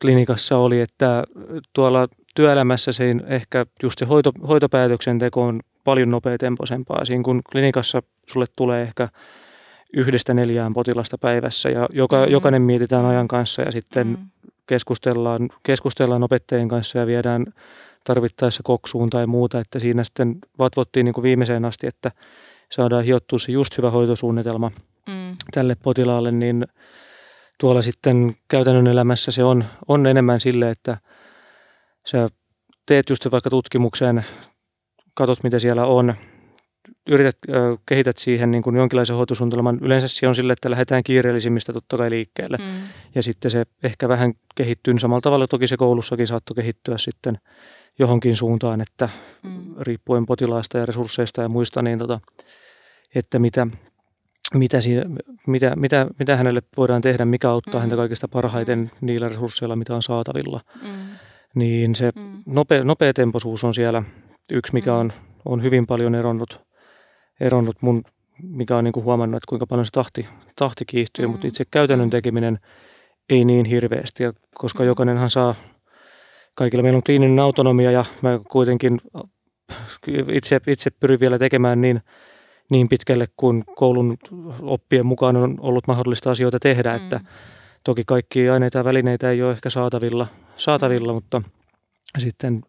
klinikassa 0.00 0.58
oli, 0.58 0.80
että 0.80 1.24
tuolla 1.72 2.08
työelämässä 2.34 2.92
se 2.92 3.04
ehkä 3.26 3.66
just 3.82 3.98
se 3.98 4.04
hoito, 4.04 4.32
hoitopäätöksenteko 4.48 5.42
on 5.42 5.60
paljon 5.84 6.10
nopeatempoisempaa. 6.10 7.04
Siinä 7.04 7.22
kun 7.22 7.42
klinikassa 7.52 8.02
sulle 8.26 8.46
tulee 8.56 8.82
ehkä 8.82 9.08
yhdestä 9.92 10.34
neljään 10.34 10.72
potilasta 10.74 11.18
päivässä 11.18 11.68
ja 11.68 11.88
joka, 11.92 12.26
Mm. 12.26 12.32
jokainen 12.32 12.62
mietitään 12.62 13.04
ajan 13.04 13.28
kanssa 13.28 13.62
ja 13.62 13.72
sitten 13.72 14.06
Mm. 14.06 14.16
keskustellaan, 14.66 15.48
keskustellaan 15.62 16.22
opettajien 16.22 16.68
kanssa 16.68 16.98
ja 16.98 17.06
viedään 17.06 17.46
tarvittaessa 18.04 18.60
koksuun 18.64 19.10
tai 19.10 19.26
muuta, 19.26 19.60
että 19.60 19.78
siinä 19.78 20.04
sitten 20.04 20.38
vatvottiin 20.58 21.04
niin 21.04 21.14
kuin 21.14 21.22
viimeiseen 21.22 21.64
asti, 21.64 21.86
että 21.86 22.12
saadaan 22.72 23.04
hiottua 23.04 23.38
se 23.38 23.52
just 23.52 23.78
hyvä 23.78 23.90
hoitosuunnitelma 23.90 24.70
Mm. 25.08 25.34
tälle 25.54 25.76
potilaalle, 25.82 26.32
niin 26.32 26.66
tuolla 27.60 27.82
sitten 27.82 28.36
käytännön 28.48 28.86
elämässä 28.86 29.30
se 29.30 29.44
on, 29.44 29.64
on 29.88 30.06
enemmän 30.06 30.40
sille, 30.40 30.70
että 30.70 30.96
sä 32.06 32.28
teet 32.86 33.10
just 33.10 33.32
vaikka 33.32 33.50
tutkimuksen, 33.50 34.24
katot 35.14 35.42
mitä 35.42 35.58
siellä 35.58 35.86
on, 35.86 36.14
yrität, 37.06 37.36
ö, 37.48 37.76
kehität 37.86 38.16
siihen 38.16 38.50
niin 38.50 38.62
kuin 38.62 38.76
jonkinlaisen 38.76 39.16
hoitosuunnitelman. 39.16 39.78
Yleensä 39.82 40.08
se 40.08 40.28
on 40.28 40.34
sille, 40.34 40.52
että 40.52 40.70
lähdetään 40.70 41.02
kiireellisimmistä 41.04 41.72
totta 41.72 41.96
kai 41.96 42.10
liikkeelle. 42.10 42.56
Mm. 42.56 42.64
Ja 43.14 43.22
sitten 43.22 43.50
se 43.50 43.64
ehkä 43.82 44.08
vähän 44.08 44.32
kehittyy 44.54 44.94
niin 44.94 45.00
samalla 45.00 45.20
tavalla, 45.20 45.46
toki 45.46 45.66
se 45.66 45.76
koulussakin 45.76 46.26
saattoi 46.26 46.54
kehittyä 46.54 46.98
sitten 46.98 47.38
johonkin 47.98 48.36
suuntaan, 48.36 48.80
että 48.80 49.08
Mm. 49.42 49.74
riippuen 49.80 50.26
potilaasta 50.26 50.78
ja 50.78 50.86
resursseista 50.86 51.42
ja 51.42 51.48
muista, 51.48 51.82
niin 51.82 51.98
tota, 51.98 52.20
että 53.14 53.38
mitä, 53.38 53.66
mitä, 54.54 54.80
siinä, 54.80 55.02
mitä, 55.46 55.76
mitä, 55.76 56.06
mitä 56.18 56.36
hänelle 56.36 56.62
voidaan 56.76 57.02
tehdä, 57.02 57.24
mikä 57.24 57.50
auttaa 57.50 57.74
Mm. 57.74 57.80
häntä 57.80 57.96
kaikista 57.96 58.28
parhaiten 58.28 58.90
niillä 59.00 59.28
resursseilla, 59.28 59.76
mitä 59.76 59.94
on 59.94 60.02
saatavilla. 60.02 60.60
Mm. 60.82 60.88
Niin 61.54 61.94
se 61.94 62.12
Mm. 62.16 62.42
nopea, 62.46 62.84
nopeatempoisuus 62.84 63.64
on 63.64 63.74
siellä 63.74 64.02
yksi, 64.50 64.72
mikä 64.72 64.90
Mm. 64.90 64.96
on, 64.98 65.12
on 65.44 65.62
hyvin 65.62 65.86
paljon 65.86 66.14
eronnut, 66.14 66.60
eronnut 67.40 67.76
mun, 67.80 68.02
mikä 68.42 68.76
on 68.76 68.84
niin 68.84 68.92
kuin 68.92 69.04
huomannut, 69.04 69.36
että 69.36 69.48
kuinka 69.48 69.66
paljon 69.66 69.84
se 69.86 69.90
tahti, 69.92 70.26
tahti 70.56 70.84
kiihtyy, 70.84 71.26
Mm. 71.26 71.30
mutta 71.30 71.46
itse 71.46 71.64
käytännön 71.70 72.06
Mm. 72.08 72.10
tekeminen 72.10 72.58
ei 73.30 73.44
niin 73.44 73.64
hirveästi, 73.66 74.22
ja 74.22 74.32
koska 74.54 74.82
Mm. 74.82 74.86
jokainenhan 74.86 75.30
saa, 75.30 75.54
kaikilla 76.54 76.82
meillä 76.82 76.96
on 76.96 77.02
kliininen 77.02 77.38
autonomia 77.38 77.90
ja 77.90 78.04
mä 78.22 78.40
kuitenkin 78.50 79.00
itse, 80.32 80.60
itse 80.66 80.90
pyrin 80.90 81.20
vielä 81.20 81.38
tekemään 81.38 81.80
niin, 81.80 82.00
niin 82.70 82.88
pitkälle 82.88 83.26
kuin 83.36 83.64
koulun 83.76 84.16
oppien 84.62 85.06
mukaan 85.06 85.36
on 85.36 85.56
ollut 85.60 85.86
mahdollista 85.86 86.30
asioita 86.30 86.58
tehdä, 86.60 86.90
Mm. 86.90 87.04
että 87.04 87.20
toki 87.84 88.02
kaikki 88.06 88.48
aineita 88.50 88.78
ja 88.78 88.84
välineitä 88.84 89.30
ei 89.30 89.42
ole 89.42 89.52
ehkä 89.52 89.70
saatavilla, 89.70 90.26
saatavilla 90.56 91.12
mutta 91.12 91.42
sitten 92.18 92.62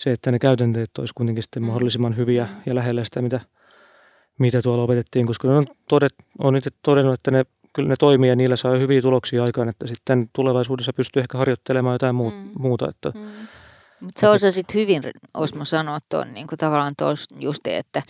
se, 0.00 0.12
että 0.12 0.32
ne 0.32 0.38
käytänteet 0.38 0.90
olisi 0.98 1.14
kuitenkin 1.14 1.42
sitten 1.42 1.62
Mm. 1.62 1.66
mahdollisimman 1.66 2.16
hyviä 2.16 2.44
Mm. 2.44 2.62
ja 2.66 2.74
lähellä 2.74 3.04
sitä, 3.04 3.22
mitä, 3.22 3.40
mitä 4.38 4.62
tuolla 4.62 4.82
opetettiin, 4.82 5.26
koska 5.26 5.48
ne 5.48 5.54
on, 5.54 5.66
todet, 5.88 6.14
on 6.38 6.56
itse 6.56 6.70
todennut, 6.82 7.14
että 7.14 7.30
ne, 7.30 7.44
kyllä 7.72 7.88
ne 7.88 7.96
toimii 7.98 8.28
ja 8.30 8.36
niillä 8.36 8.56
saa 8.56 8.76
hyviä 8.76 9.02
tuloksia 9.02 9.44
aikaan, 9.44 9.68
että 9.68 9.86
sitten 9.86 10.30
tulevaisuudessa 10.32 10.92
pystyy 10.92 11.20
ehkä 11.20 11.38
harjoittelemaan 11.38 11.94
jotain 11.94 12.14
muu, 12.14 12.30
Mm. 12.30 12.50
muuta. 12.58 12.88
Että, 12.88 13.12
Mm. 13.14 13.20
Mut 14.02 14.16
se 14.16 14.28
osasit 14.28 14.74
hyvin, 14.74 15.02
Osmo, 15.34 15.64
sanoa 15.64 15.98
tuon 16.08 16.34
niin 16.34 16.46
kuin 16.46 16.58
tavallaan 16.58 16.94
tuossa 16.98 17.34
just, 17.38 17.66
että, 17.66 18.02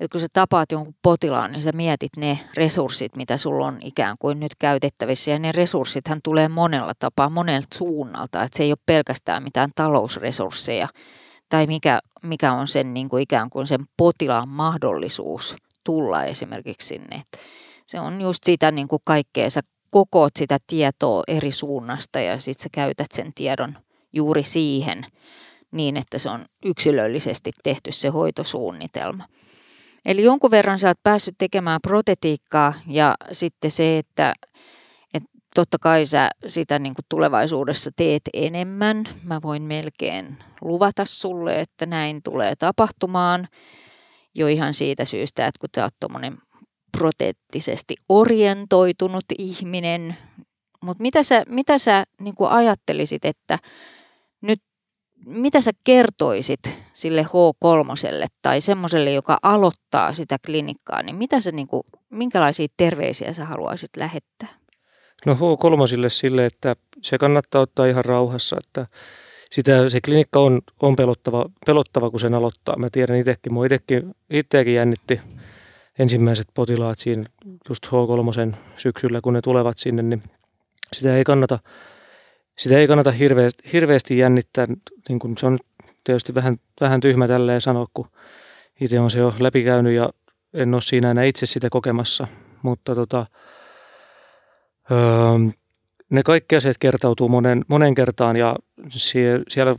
että 0.00 0.12
kun 0.12 0.20
sä 0.20 0.26
tapaat 0.32 0.72
jonkun 0.72 0.94
potilaan, 1.02 1.52
niin 1.52 1.62
sä 1.62 1.72
mietit 1.72 2.16
ne 2.16 2.38
resurssit, 2.56 3.16
mitä 3.16 3.36
sulla 3.36 3.66
on 3.66 3.78
ikään 3.82 4.16
kuin 4.18 4.40
nyt 4.40 4.52
käytettävissä. 4.58 5.30
Ja 5.30 5.38
ne 5.38 5.52
resurssithan 5.52 6.20
tulee 6.24 6.48
monella 6.48 6.92
tapaa, 6.98 7.30
monelta 7.30 7.66
suunnalta. 7.74 8.42
Että 8.42 8.56
se 8.56 8.62
ei 8.62 8.70
ole 8.72 8.78
pelkästään 8.86 9.42
mitään 9.42 9.70
talousresursseja 9.74 10.88
tai 11.48 11.66
mikä, 11.66 12.00
mikä 12.22 12.52
on 12.52 12.68
sen 12.68 12.94
niin 12.94 13.08
kuin 13.08 13.22
ikään 13.22 13.50
kuin 13.50 13.66
sen 13.66 13.86
potilaan 13.96 14.48
mahdollisuus 14.48 15.56
tulla 15.84 16.24
esimerkiksi 16.24 16.86
sinne. 16.86 17.22
Se 17.86 18.00
on 18.00 18.20
just 18.20 18.44
sitä 18.44 18.70
niin 18.70 18.88
kuin 18.88 19.02
kaikkea, 19.06 19.50
sä 19.50 19.60
kokoot 19.90 20.32
sitä 20.38 20.58
tietoa 20.66 21.22
eri 21.28 21.52
suunnasta 21.52 22.20
ja 22.20 22.38
sitten 22.38 22.62
sä 22.62 22.68
käytät 22.72 23.06
sen 23.14 23.32
tiedon 23.34 23.78
juuri 24.12 24.42
siihen 24.42 25.06
niin, 25.70 25.96
että 25.96 26.18
se 26.18 26.30
on 26.30 26.44
yksilöllisesti 26.64 27.50
tehty 27.62 27.92
se 27.92 28.08
hoitosuunnitelma. 28.08 29.24
Eli 30.06 30.22
jonkun 30.22 30.50
verran 30.50 30.78
sä 30.78 30.88
oot 30.88 31.02
päässyt 31.02 31.34
tekemään 31.38 31.80
protetiikkaa 31.82 32.74
ja 32.86 33.14
sitten 33.32 33.70
se, 33.70 33.98
että 33.98 34.34
totta 35.58 35.78
kai 35.80 36.06
sä 36.06 36.30
sitä 36.46 36.78
niin 36.78 36.94
kuin 36.94 37.04
tulevaisuudessa 37.08 37.90
teet 37.96 38.22
enemmän. 38.34 39.04
Mä 39.22 39.40
voin 39.42 39.62
melkein 39.62 40.38
luvata 40.60 41.04
sulle, 41.04 41.60
että 41.60 41.86
näin 41.86 42.22
tulee 42.22 42.56
tapahtumaan 42.58 43.48
jo 44.34 44.46
ihan 44.46 44.74
siitä 44.74 45.04
syystä, 45.04 45.46
että 45.46 45.58
kun 45.60 45.68
sä 45.76 45.82
oot 45.82 45.94
tuommoinen 46.00 46.38
proteettisesti 46.98 47.94
orientoitunut 48.08 49.24
ihminen. 49.38 50.16
Mutta 50.82 51.02
mitä 51.02 51.22
sä, 51.22 51.42
mitä 51.48 51.78
sä 51.78 52.04
niin 52.20 52.34
kuin 52.34 52.50
ajattelisit, 52.50 53.24
että 53.24 53.58
nyt 54.40 54.60
mitä 55.26 55.60
sä 55.60 55.70
kertoisit 55.84 56.60
sille 56.92 57.22
H3 57.22 58.26
tai 58.42 58.60
semmoiselle, 58.60 59.12
joka 59.12 59.38
aloittaa 59.42 60.14
sitä 60.14 60.36
klinikkaa, 60.46 61.02
niin 61.02 61.16
mitä 61.16 61.40
sä, 61.40 61.50
niin 61.50 61.66
kuin, 61.66 61.82
minkälaisia 62.10 62.66
terveisiä 62.76 63.32
sä 63.32 63.44
haluaisit 63.44 63.90
lähettää? 63.96 64.67
No 65.26 65.34
H3 65.34 66.08
sille, 66.08 66.46
että 66.46 66.76
se 67.02 67.18
kannattaa 67.18 67.60
ottaa 67.60 67.86
ihan 67.86 68.04
rauhassa, 68.04 68.56
että 68.64 68.86
sitä, 69.50 69.88
se 69.88 70.00
klinikka 70.00 70.40
on, 70.40 70.60
on 70.82 70.96
pelottava, 70.96 71.50
pelottava, 71.66 72.10
kun 72.10 72.20
sen 72.20 72.34
aloittaa. 72.34 72.76
Mä 72.76 72.90
tiedän 72.90 73.16
itsekin, 73.16 73.52
mua 73.52 73.66
itsekin, 73.66 74.14
itseäkin 74.30 74.74
jännitti 74.74 75.20
ensimmäiset 75.98 76.48
potilaat 76.54 76.98
siinä 76.98 77.24
just 77.68 77.86
H3 77.86 78.56
syksyllä, 78.76 79.20
kun 79.20 79.32
ne 79.32 79.40
tulevat 79.40 79.78
sinne, 79.78 80.02
niin 80.02 80.22
sitä 80.92 81.16
ei 81.16 81.24
kannata, 81.24 81.58
sitä 82.58 82.78
ei 82.78 82.86
kannata 82.86 83.10
hirveästi, 83.10 83.72
hirveästi 83.72 84.18
jännittää. 84.18 84.66
Niin 85.08 85.18
kun 85.18 85.38
se 85.38 85.46
on 85.46 85.58
tietysti 86.04 86.34
vähän, 86.34 86.56
vähän 86.80 87.00
tyhmä 87.00 87.28
tälleen 87.28 87.60
sanoa, 87.60 87.86
kun 87.94 88.08
itse 88.80 89.00
on 89.00 89.10
se 89.10 89.18
jo 89.18 89.34
läpikäynyt 89.38 89.94
ja 89.94 90.10
en 90.54 90.74
ole 90.74 90.82
siinä 90.82 91.10
enää 91.10 91.24
itse 91.24 91.46
sitä 91.46 91.70
kokemassa. 91.70 92.28
Mutta 92.62 92.94
tota, 92.94 93.26
öö, 94.90 94.98
ne 96.10 96.22
kaikki 96.22 96.56
asiat 96.56 96.78
kertautuu 96.78 97.28
monen, 97.28 97.64
monen 97.68 97.94
kertaan 97.94 98.36
ja 98.36 98.56
siellä 99.48 99.76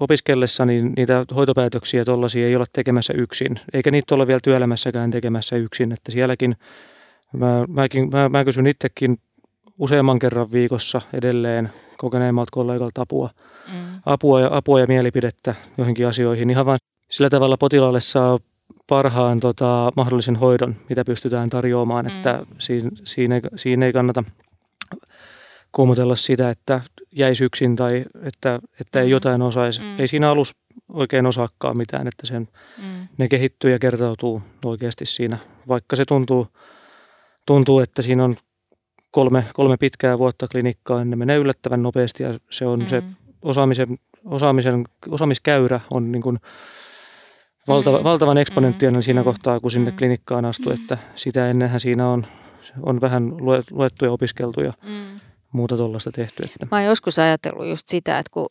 opiskellessa 0.00 0.66
niin 0.66 0.92
niitä 0.96 1.24
hoitopäätöksiä 1.34 2.04
tuollaisia 2.04 2.46
ei 2.46 2.56
olla 2.56 2.66
tekemässä 2.72 3.12
yksin, 3.16 3.60
eikä 3.72 3.90
niitä 3.90 4.14
olla 4.14 4.26
vielä 4.26 4.40
työelämässäkään 4.42 5.10
tekemässä 5.10 5.56
yksin, 5.56 5.92
että 5.92 6.12
sielläkin 6.12 6.56
mä, 7.32 7.64
mäkin, 7.68 8.10
mä, 8.10 8.28
mä 8.28 8.44
kysyn 8.44 8.66
itsekin 8.66 9.18
useamman 9.78 10.18
kerran 10.18 10.52
viikossa 10.52 11.00
edelleen 11.12 11.72
kokeneemmalta 11.98 12.50
kollegalta 12.52 13.02
apua, 13.02 13.30
mm. 13.72 14.00
apua, 14.06 14.40
ja, 14.40 14.48
apua 14.52 14.80
ja 14.80 14.86
mielipidettä 14.86 15.54
joihinkin 15.78 16.08
asioihin. 16.08 16.50
Ihan 16.50 16.66
vain 16.66 16.78
sillä 17.10 17.30
tavalla 17.30 17.56
potilaalle 17.56 18.00
saa 18.00 18.38
parhaan 18.86 19.40
tota, 19.40 19.92
mahdollisen 19.96 20.36
hoidon, 20.36 20.76
mitä 20.88 21.04
pystytään 21.04 21.50
tarjoamaan, 21.50 22.04
mm. 22.04 22.16
että 22.16 22.46
siinä, 22.58 22.90
siinä, 23.04 23.34
ei, 23.34 23.40
siinä 23.56 23.86
ei 23.86 23.92
kannata 23.92 24.24
kuumotella 25.72 26.16
sitä, 26.16 26.50
että 26.50 26.80
jäisi 27.12 27.44
yksin 27.44 27.76
tai 27.76 28.04
että, 28.22 28.60
että 28.80 29.00
ei 29.00 29.06
mm. 29.06 29.10
jotain 29.10 29.42
osaisi. 29.42 29.80
Mm. 29.80 29.98
Ei 29.98 30.08
siinä 30.08 30.30
alus 30.30 30.54
oikein 30.92 31.26
osaakaan 31.26 31.76
mitään, 31.76 32.06
että 32.06 32.26
sen, 32.26 32.48
mm. 32.78 33.08
ne 33.18 33.28
kehittyy 33.28 33.70
ja 33.70 33.78
kertautuu 33.78 34.42
oikeasti 34.64 35.06
siinä. 35.06 35.38
Vaikka 35.68 35.96
se 35.96 36.04
tuntuu, 36.04 36.46
tuntuu 37.46 37.80
että 37.80 38.02
siinä 38.02 38.24
on 38.24 38.36
kolme, 39.10 39.44
kolme 39.54 39.76
pitkää 39.76 40.18
vuotta 40.18 40.48
klinikkaa, 40.48 40.98
niin 40.98 41.10
ne 41.10 41.16
menee 41.16 41.36
yllättävän 41.36 41.82
nopeasti 41.82 42.22
ja 42.22 42.38
se 42.50 42.66
on 42.66 42.78
mm. 42.78 42.86
se 42.86 43.02
osaamisen, 43.42 43.98
osaamisen, 44.24 44.84
osaamiskäyrä 45.10 45.80
on 45.90 46.12
niin 46.12 46.22
kuin 46.22 46.38
valtava, 47.68 47.98
mm. 47.98 48.04
valtavan 48.04 48.38
eksponenttiaalinen 48.38 48.98
mm. 48.98 49.02
siinä 49.02 49.20
mm. 49.20 49.24
kohtaa, 49.24 49.60
kun 49.60 49.70
sinne 49.70 49.90
mm. 49.90 49.96
klinikkaan 49.96 50.44
astuu, 50.44 50.72
mm. 50.72 50.80
että 50.80 50.98
sitä 51.14 51.50
ennenhän 51.50 51.80
siinä 51.80 52.08
on, 52.08 52.26
on 52.82 53.00
vähän 53.00 53.32
luettu 53.70 54.04
ja 54.04 54.12
opiskeltu 54.12 54.60
ja 54.60 54.72
mm 54.86 55.20
muuta 55.52 55.76
tuollaista 55.76 56.12
tehty. 56.12 56.42
Että. 56.42 56.66
Mä 56.70 56.76
oon 56.76 56.86
joskus 56.86 57.18
ajatellut 57.18 57.66
just 57.66 57.88
sitä, 57.88 58.18
että 58.18 58.30
kun, 58.32 58.48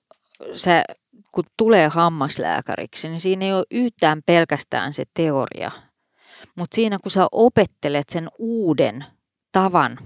se, 0.54 0.84
kun 1.32 1.44
tulee 1.58 1.88
hammaslääkäriksi, 1.88 3.10
niin 3.10 3.22
siinä 3.22 3.46
ei 3.46 3.54
ole 3.54 3.66
yhtään 3.72 4.22
pelkästään 4.26 4.94
se 4.94 5.04
teoria. 5.14 5.72
Mutta 6.56 6.76
siinä 6.76 6.98
kun 7.04 7.12
sä 7.12 7.28
opettelet 7.32 8.10
sen 8.10 8.28
uuden 8.40 9.06
tavan 9.52 9.98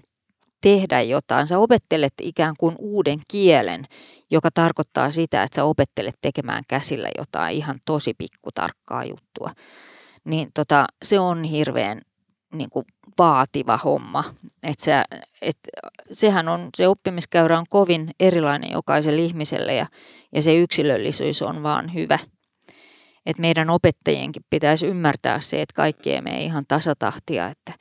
tehdä 0.61 1.01
jotain, 1.01 1.47
sä 1.47 1.59
opettelet 1.59 2.13
ikään 2.21 2.53
kuin 2.59 2.75
uuden 2.79 3.19
kielen, 3.27 3.85
joka 4.31 4.49
tarkoittaa 4.53 5.11
sitä, 5.11 5.43
että 5.43 5.55
sä 5.55 5.63
opettelet 5.63 6.15
tekemään 6.21 6.63
käsillä 6.67 7.09
jotain 7.17 7.57
ihan 7.57 7.75
tosi 7.85 8.13
pikkutarkkaa 8.13 9.03
juttua. 9.03 9.51
Niin 10.23 10.49
tota, 10.53 10.85
se 11.03 11.19
on 11.19 11.43
hirveän 11.43 12.01
niin 12.57 12.69
kuin 12.69 12.85
vaativa 13.17 13.77
homma. 13.77 14.23
Et 14.63 14.79
se, 14.79 15.03
et, 15.41 15.57
sehän 16.11 16.47
on, 16.47 16.69
se 16.77 16.87
oppimiskäyrä 16.87 17.59
on 17.59 17.65
kovin 17.69 18.09
erilainen 18.19 18.71
jokaiselle 18.71 19.21
ihmiselle 19.21 19.73
ja, 19.75 19.85
ja 20.31 20.41
se 20.41 20.55
yksilöllisyys 20.55 21.41
on 21.41 21.63
vaan 21.63 21.93
hyvä. 21.93 22.19
Et 23.25 23.37
meidän 23.37 23.69
opettajienkin 23.69 24.45
pitäisi 24.49 24.87
ymmärtää 24.87 25.39
se, 25.39 25.61
että 25.61 25.73
kaikki 25.75 26.11
ei 26.11 26.21
mene 26.21 26.43
ihan 26.43 26.65
tasatahtia, 26.67 27.47
että 27.47 27.73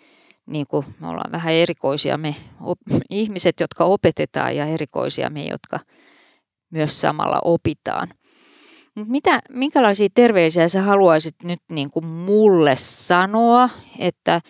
niin 0.47 0.67
kuin 0.67 0.87
me 1.01 1.09
ollaan 1.09 1.33
vähän 1.33 1.53
erikoisia 1.53 2.19
me 2.19 2.37
op, 2.61 2.79
ihmiset, 3.11 3.61
jotka 3.61 3.85
opetetaan 3.85 4.57
ja 4.57 4.67
erikoisia 4.67 5.31
me, 5.31 5.45
jotka 5.45 5.81
myös 6.71 7.01
samalla 7.01 7.41
opitaan. 7.45 8.09
Mitä, 8.95 9.41
minkälaisia 9.49 10.09
terveisiä 10.15 10.69
sä 10.69 10.83
haluaisit 10.83 11.35
nyt 11.43 11.61
niin 11.71 11.91
kuin 11.91 12.07
mulle 12.07 12.77
sanoa, 12.77 13.69
että 13.99 14.41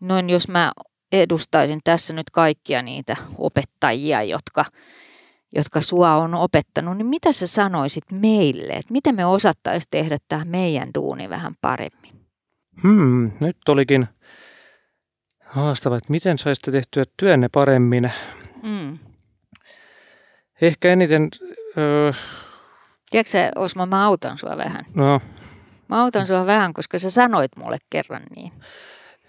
noin 0.00 0.30
jos 0.30 0.48
mä 0.48 0.72
edustaisin 1.12 1.80
tässä 1.84 2.14
nyt 2.14 2.30
kaikkia 2.30 2.82
niitä 2.82 3.16
opettajia, 3.38 4.22
jotka, 4.22 4.64
jotka 5.54 5.80
sua 5.80 6.16
on 6.16 6.34
opettanut, 6.34 6.96
niin 6.96 7.06
mitä 7.06 7.32
sä 7.32 7.46
sanoisit 7.46 8.04
meille, 8.12 8.72
että 8.72 8.92
miten 8.92 9.14
me 9.14 9.26
osattaisiin 9.26 9.90
tehdä 9.90 10.18
tämä 10.28 10.44
meidän 10.44 10.90
duuni 10.94 11.30
vähän 11.30 11.54
paremmin? 11.60 12.12
Hmm, 12.82 13.30
nyt 13.40 13.68
olikin 13.68 14.06
haastava, 15.44 15.96
että 15.96 16.10
miten 16.10 16.38
saisitte 16.38 16.72
tehtyä 16.72 17.04
työnne 17.16 17.48
paremmin. 17.48 18.12
Hmm. 18.62 18.98
Ehkä 20.60 20.92
eniten... 20.92 21.28
Öö... 21.78 22.12
Tiedätkö 23.10 23.50
Osmo, 23.56 23.86
mä 23.86 24.06
autan 24.06 24.38
sua 24.38 24.56
vähän. 24.56 24.84
No. 24.94 25.20
Mä 25.88 26.02
autan 26.02 26.26
sua 26.26 26.46
vähän, 26.46 26.72
koska 26.72 26.98
sä 26.98 27.10
sanoit 27.10 27.56
mulle 27.56 27.78
kerran 27.90 28.22
niin. 28.36 28.52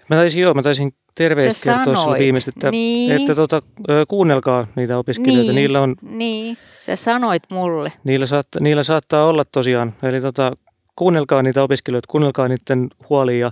Mä 0.10 0.16
taisin 0.16 0.42
joo, 0.42 0.54
mä 0.54 0.64
taisin 0.64 0.94
terveesti 1.16 1.62
kertoa 1.64 1.96
sinulle 1.96 2.20
viimeistä, 2.20 2.52
että, 2.56 2.72
niin. 2.72 3.12
että 3.12 3.36
tota, 3.36 3.62
kuunnelkaa 4.08 4.68
niitä 4.76 4.98
opiskelijoita. 4.98 5.52
Niin. 5.52 5.56
Niillä 5.56 5.82
on, 5.82 5.96
niin, 6.02 6.58
sä 6.82 6.96
sanoit 6.96 7.44
mulle. 7.52 7.94
Niillä, 8.04 8.26
saat, 8.26 8.48
niillä 8.60 8.84
saattaa 8.84 9.26
olla 9.26 9.46
tosiaan, 9.46 9.96
eli 10.04 10.22
tota, 10.22 10.52
kuunnelkaa 10.96 11.42
niitä 11.42 11.64
opiskelijoita, 11.64 12.12
kuunnelkaa 12.12 12.48
niiden 12.48 12.88
huolia 13.10 13.38
ja 13.38 13.52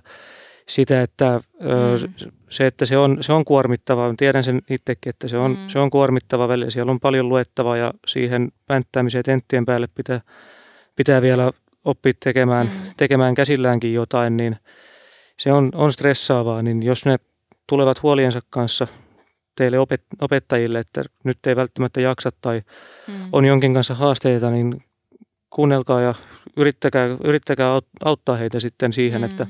sitä, 0.67 1.01
että 1.01 1.41
mm. 1.59 2.27
se, 2.49 2.67
että 2.67 2.85
se 2.85 2.97
on, 2.97 3.17
se 3.21 3.33
on 3.33 3.45
kuormittava. 3.45 4.13
Tiedän 4.17 4.43
sen 4.43 4.61
itsekin, 4.69 5.09
että 5.09 5.27
se 5.27 5.37
on, 5.37 5.51
mm. 5.51 5.67
se 5.67 5.79
on 5.79 5.89
kuormittava 5.89 6.47
välillä. 6.47 6.71
Siellä 6.71 6.91
on 6.91 6.99
paljon 6.99 7.29
luettavaa 7.29 7.77
ja 7.77 7.93
siihen 8.07 8.51
pänttäämiseen 8.67 9.23
tenttien 9.23 9.65
päälle 9.65 9.87
pitää, 9.95 10.21
pitää 10.95 11.21
vielä 11.21 11.51
oppia 11.85 12.13
tekemään, 12.19 12.67
mm. 12.67 12.91
tekemään 12.97 13.35
käsilläänkin 13.35 13.93
jotain, 13.93 14.37
niin– 14.37 14.55
se 15.39 15.53
on, 15.53 15.71
on 15.75 15.93
stressaavaa, 15.93 16.61
niin 16.61 16.83
jos 16.83 17.05
ne 17.05 17.17
tulevat 17.69 18.03
huoliensa 18.03 18.41
kanssa 18.49 18.87
teille 19.55 19.79
opet, 19.79 20.03
opettajille, 20.21 20.79
että 20.79 21.03
nyt 21.23 21.45
ei 21.47 21.55
välttämättä 21.55 22.01
jaksa 22.01 22.29
tai 22.41 22.61
mm. 23.07 23.29
on 23.31 23.45
jonkin 23.45 23.73
kanssa 23.73 23.93
haasteita, 23.93 24.51
niin 24.51 24.83
kuunnelkaa 25.49 26.01
ja 26.01 26.13
yrittäkää, 26.57 27.07
yrittäkää 27.23 27.81
auttaa 28.05 28.35
heitä 28.35 28.59
sitten 28.59 28.93
siihen, 28.93 29.21
mm. 29.21 29.25
että 29.25 29.47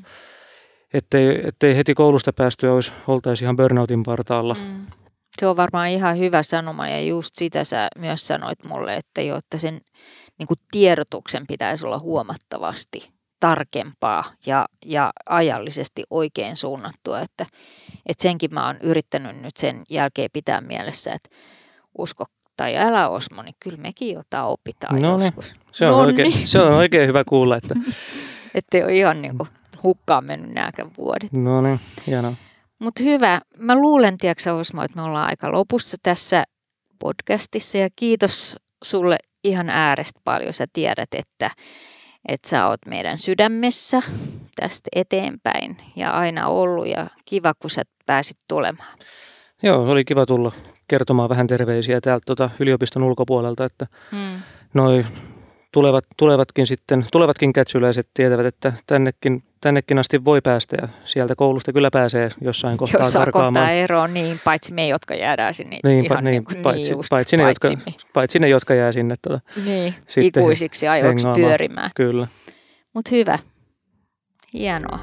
ettei, 0.97 1.47
ettei 1.47 1.75
heti 1.75 1.93
koulusta 1.93 2.33
päästyä 2.33 2.73
olisi, 2.73 2.91
oltaisi 3.07 3.43
ihan 3.43 3.55
burnoutin 3.55 4.03
partaalla. 4.03 4.53
Mm. 4.53 4.85
Se 5.39 5.47
on 5.47 5.57
varmaan 5.57 5.89
ihan 5.89 6.17
hyvä 6.17 6.43
sanoma 6.43 6.87
ja 6.87 7.01
just 7.01 7.35
sitä 7.35 7.63
sä 7.63 7.87
myös 7.99 8.27
sanoit 8.27 8.63
mulle, 8.63 8.95
että 8.95 9.21
jo, 9.21 9.37
että 9.37 9.57
sen 9.57 9.81
niin 10.39 10.47
kuin 10.47 10.59
tiedotuksen 10.71 11.47
pitäisi 11.47 11.85
olla 11.85 11.99
huomattavasti 11.99 13.09
tarkempaa 13.39 14.23
ja, 14.45 14.65
ja 14.85 15.13
ajallisesti 15.29 16.03
oikein 16.09 16.55
suunnattua. 16.55 17.21
Että, 17.21 17.45
että 18.05 18.21
senkin 18.21 18.53
mä 18.53 18.65
oon 18.65 18.77
yrittänyt 18.83 19.41
nyt 19.41 19.57
sen 19.57 19.83
jälkeen 19.89 20.29
pitää 20.33 20.61
mielessä, 20.61 21.13
että 21.13 21.29
usko 21.97 22.25
tai 22.57 22.77
älä 22.77 23.09
Osmo, 23.09 23.41
niin 23.41 23.55
kyllä 23.59 23.77
mekin 23.77 24.13
jotain 24.13 24.45
opitaan 24.45 25.01
no 25.01 25.17
niin. 25.17 25.25
joskus. 25.25 25.53
Se 25.71 25.87
on, 25.87 25.95
oikein, 25.95 26.47
se 26.47 26.61
on 26.61 26.73
oikein 26.73 27.07
hyvä 27.07 27.23
kuulla. 27.23 27.57
Että 27.57 27.75
ei 28.77 28.83
ole 28.83 28.95
ihan 28.95 29.21
niin 29.21 29.37
kuin 29.37 29.49
hukkaan 29.85 30.25
mennyt 30.25 30.51
nämäkään 30.51 30.91
vuodet. 30.97 31.33
No 31.33 31.61
niin, 31.61 31.79
hienoa. 32.07 32.33
Mutta 32.79 33.03
hyvä. 33.03 33.41
Mä 33.57 33.75
luulen, 33.75 34.17
tiedätkö 34.17 34.53
Osmo, 34.53 34.83
että 34.83 34.95
me 34.95 35.01
ollaan 35.01 35.29
aika 35.29 35.51
lopussa 35.51 35.97
tässä 36.03 36.43
podcastissa 36.99 37.77
ja 37.77 37.89
kiitos 37.95 38.57
sulle 38.83 39.17
ihan 39.43 39.69
äärestä 39.69 40.19
paljon. 40.23 40.53
Sä 40.53 40.65
tiedät, 40.73 41.13
että, 41.13 41.51
että 42.27 42.49
sä 42.49 42.67
oot 42.67 42.79
meidän 42.87 43.19
sydämessä 43.19 44.01
tästä 44.55 44.89
eteenpäin 44.95 45.77
ja 45.95 46.11
aina 46.11 46.47
ollut 46.47 46.87
ja 46.87 47.07
kiva, 47.25 47.53
kun 47.59 47.69
sä 47.69 47.83
pääsit 48.05 48.37
tulemaan. 48.47 48.97
Joo, 49.63 49.91
oli 49.91 50.05
kiva 50.05 50.25
tulla 50.25 50.51
kertomaan 50.87 51.29
vähän 51.29 51.47
terveisiä 51.47 52.01
täältä 52.01 52.23
tuota 52.25 52.49
yliopiston 52.59 53.03
ulkopuolelta, 53.03 53.65
että 53.65 53.87
hmm. 54.11 54.39
noi 54.73 55.05
tulevat, 55.75 56.05
tulevatkin 56.17 56.67
sitten, 56.67 57.05
tulevatkin 57.11 57.53
kätsyläiset 57.53 58.07
tietävät, 58.13 58.45
että 58.45 58.73
tännekin, 58.87 59.43
tännekin 59.61 59.99
asti 59.99 60.25
voi 60.25 60.41
päästä 60.41 60.77
ja 60.81 60.87
sieltä 61.05 61.35
koulusta 61.35 61.73
kyllä 61.73 61.91
pääsee 61.91 62.29
jossain 62.41 62.77
kohtaa 62.77 63.01
jossain 63.01 63.31
kohtaa 63.31 63.71
eroon, 63.71 64.13
niin 64.13 64.39
paitsi 64.43 64.73
me, 64.73 64.87
jotka 64.87 65.15
jäädään 65.15 65.53
sinne 65.53 65.79
niin, 65.83 66.05
ihan 66.05 66.23
niin, 66.23 66.43
niin, 66.51 66.63
paitsi, 66.63 66.83
niin 66.83 66.97
just, 66.97 67.09
paitsi, 67.09 67.37
ne, 67.37 67.43
paitsi, 67.43 67.73
jotka, 67.73 67.91
paitsi 68.13 68.39
ne, 68.39 68.47
jotka 68.47 68.73
jää 68.73 68.91
sinne 68.91 69.15
tuota, 69.21 69.41
niin, 69.65 69.93
ikuisiksi 70.21 70.87
ajoiksi 70.87 71.27
pyörimään. 71.35 71.91
Kyllä. 71.95 72.27
Mutta 72.93 73.09
hyvä. 73.11 73.39
Hienoa. 74.53 74.99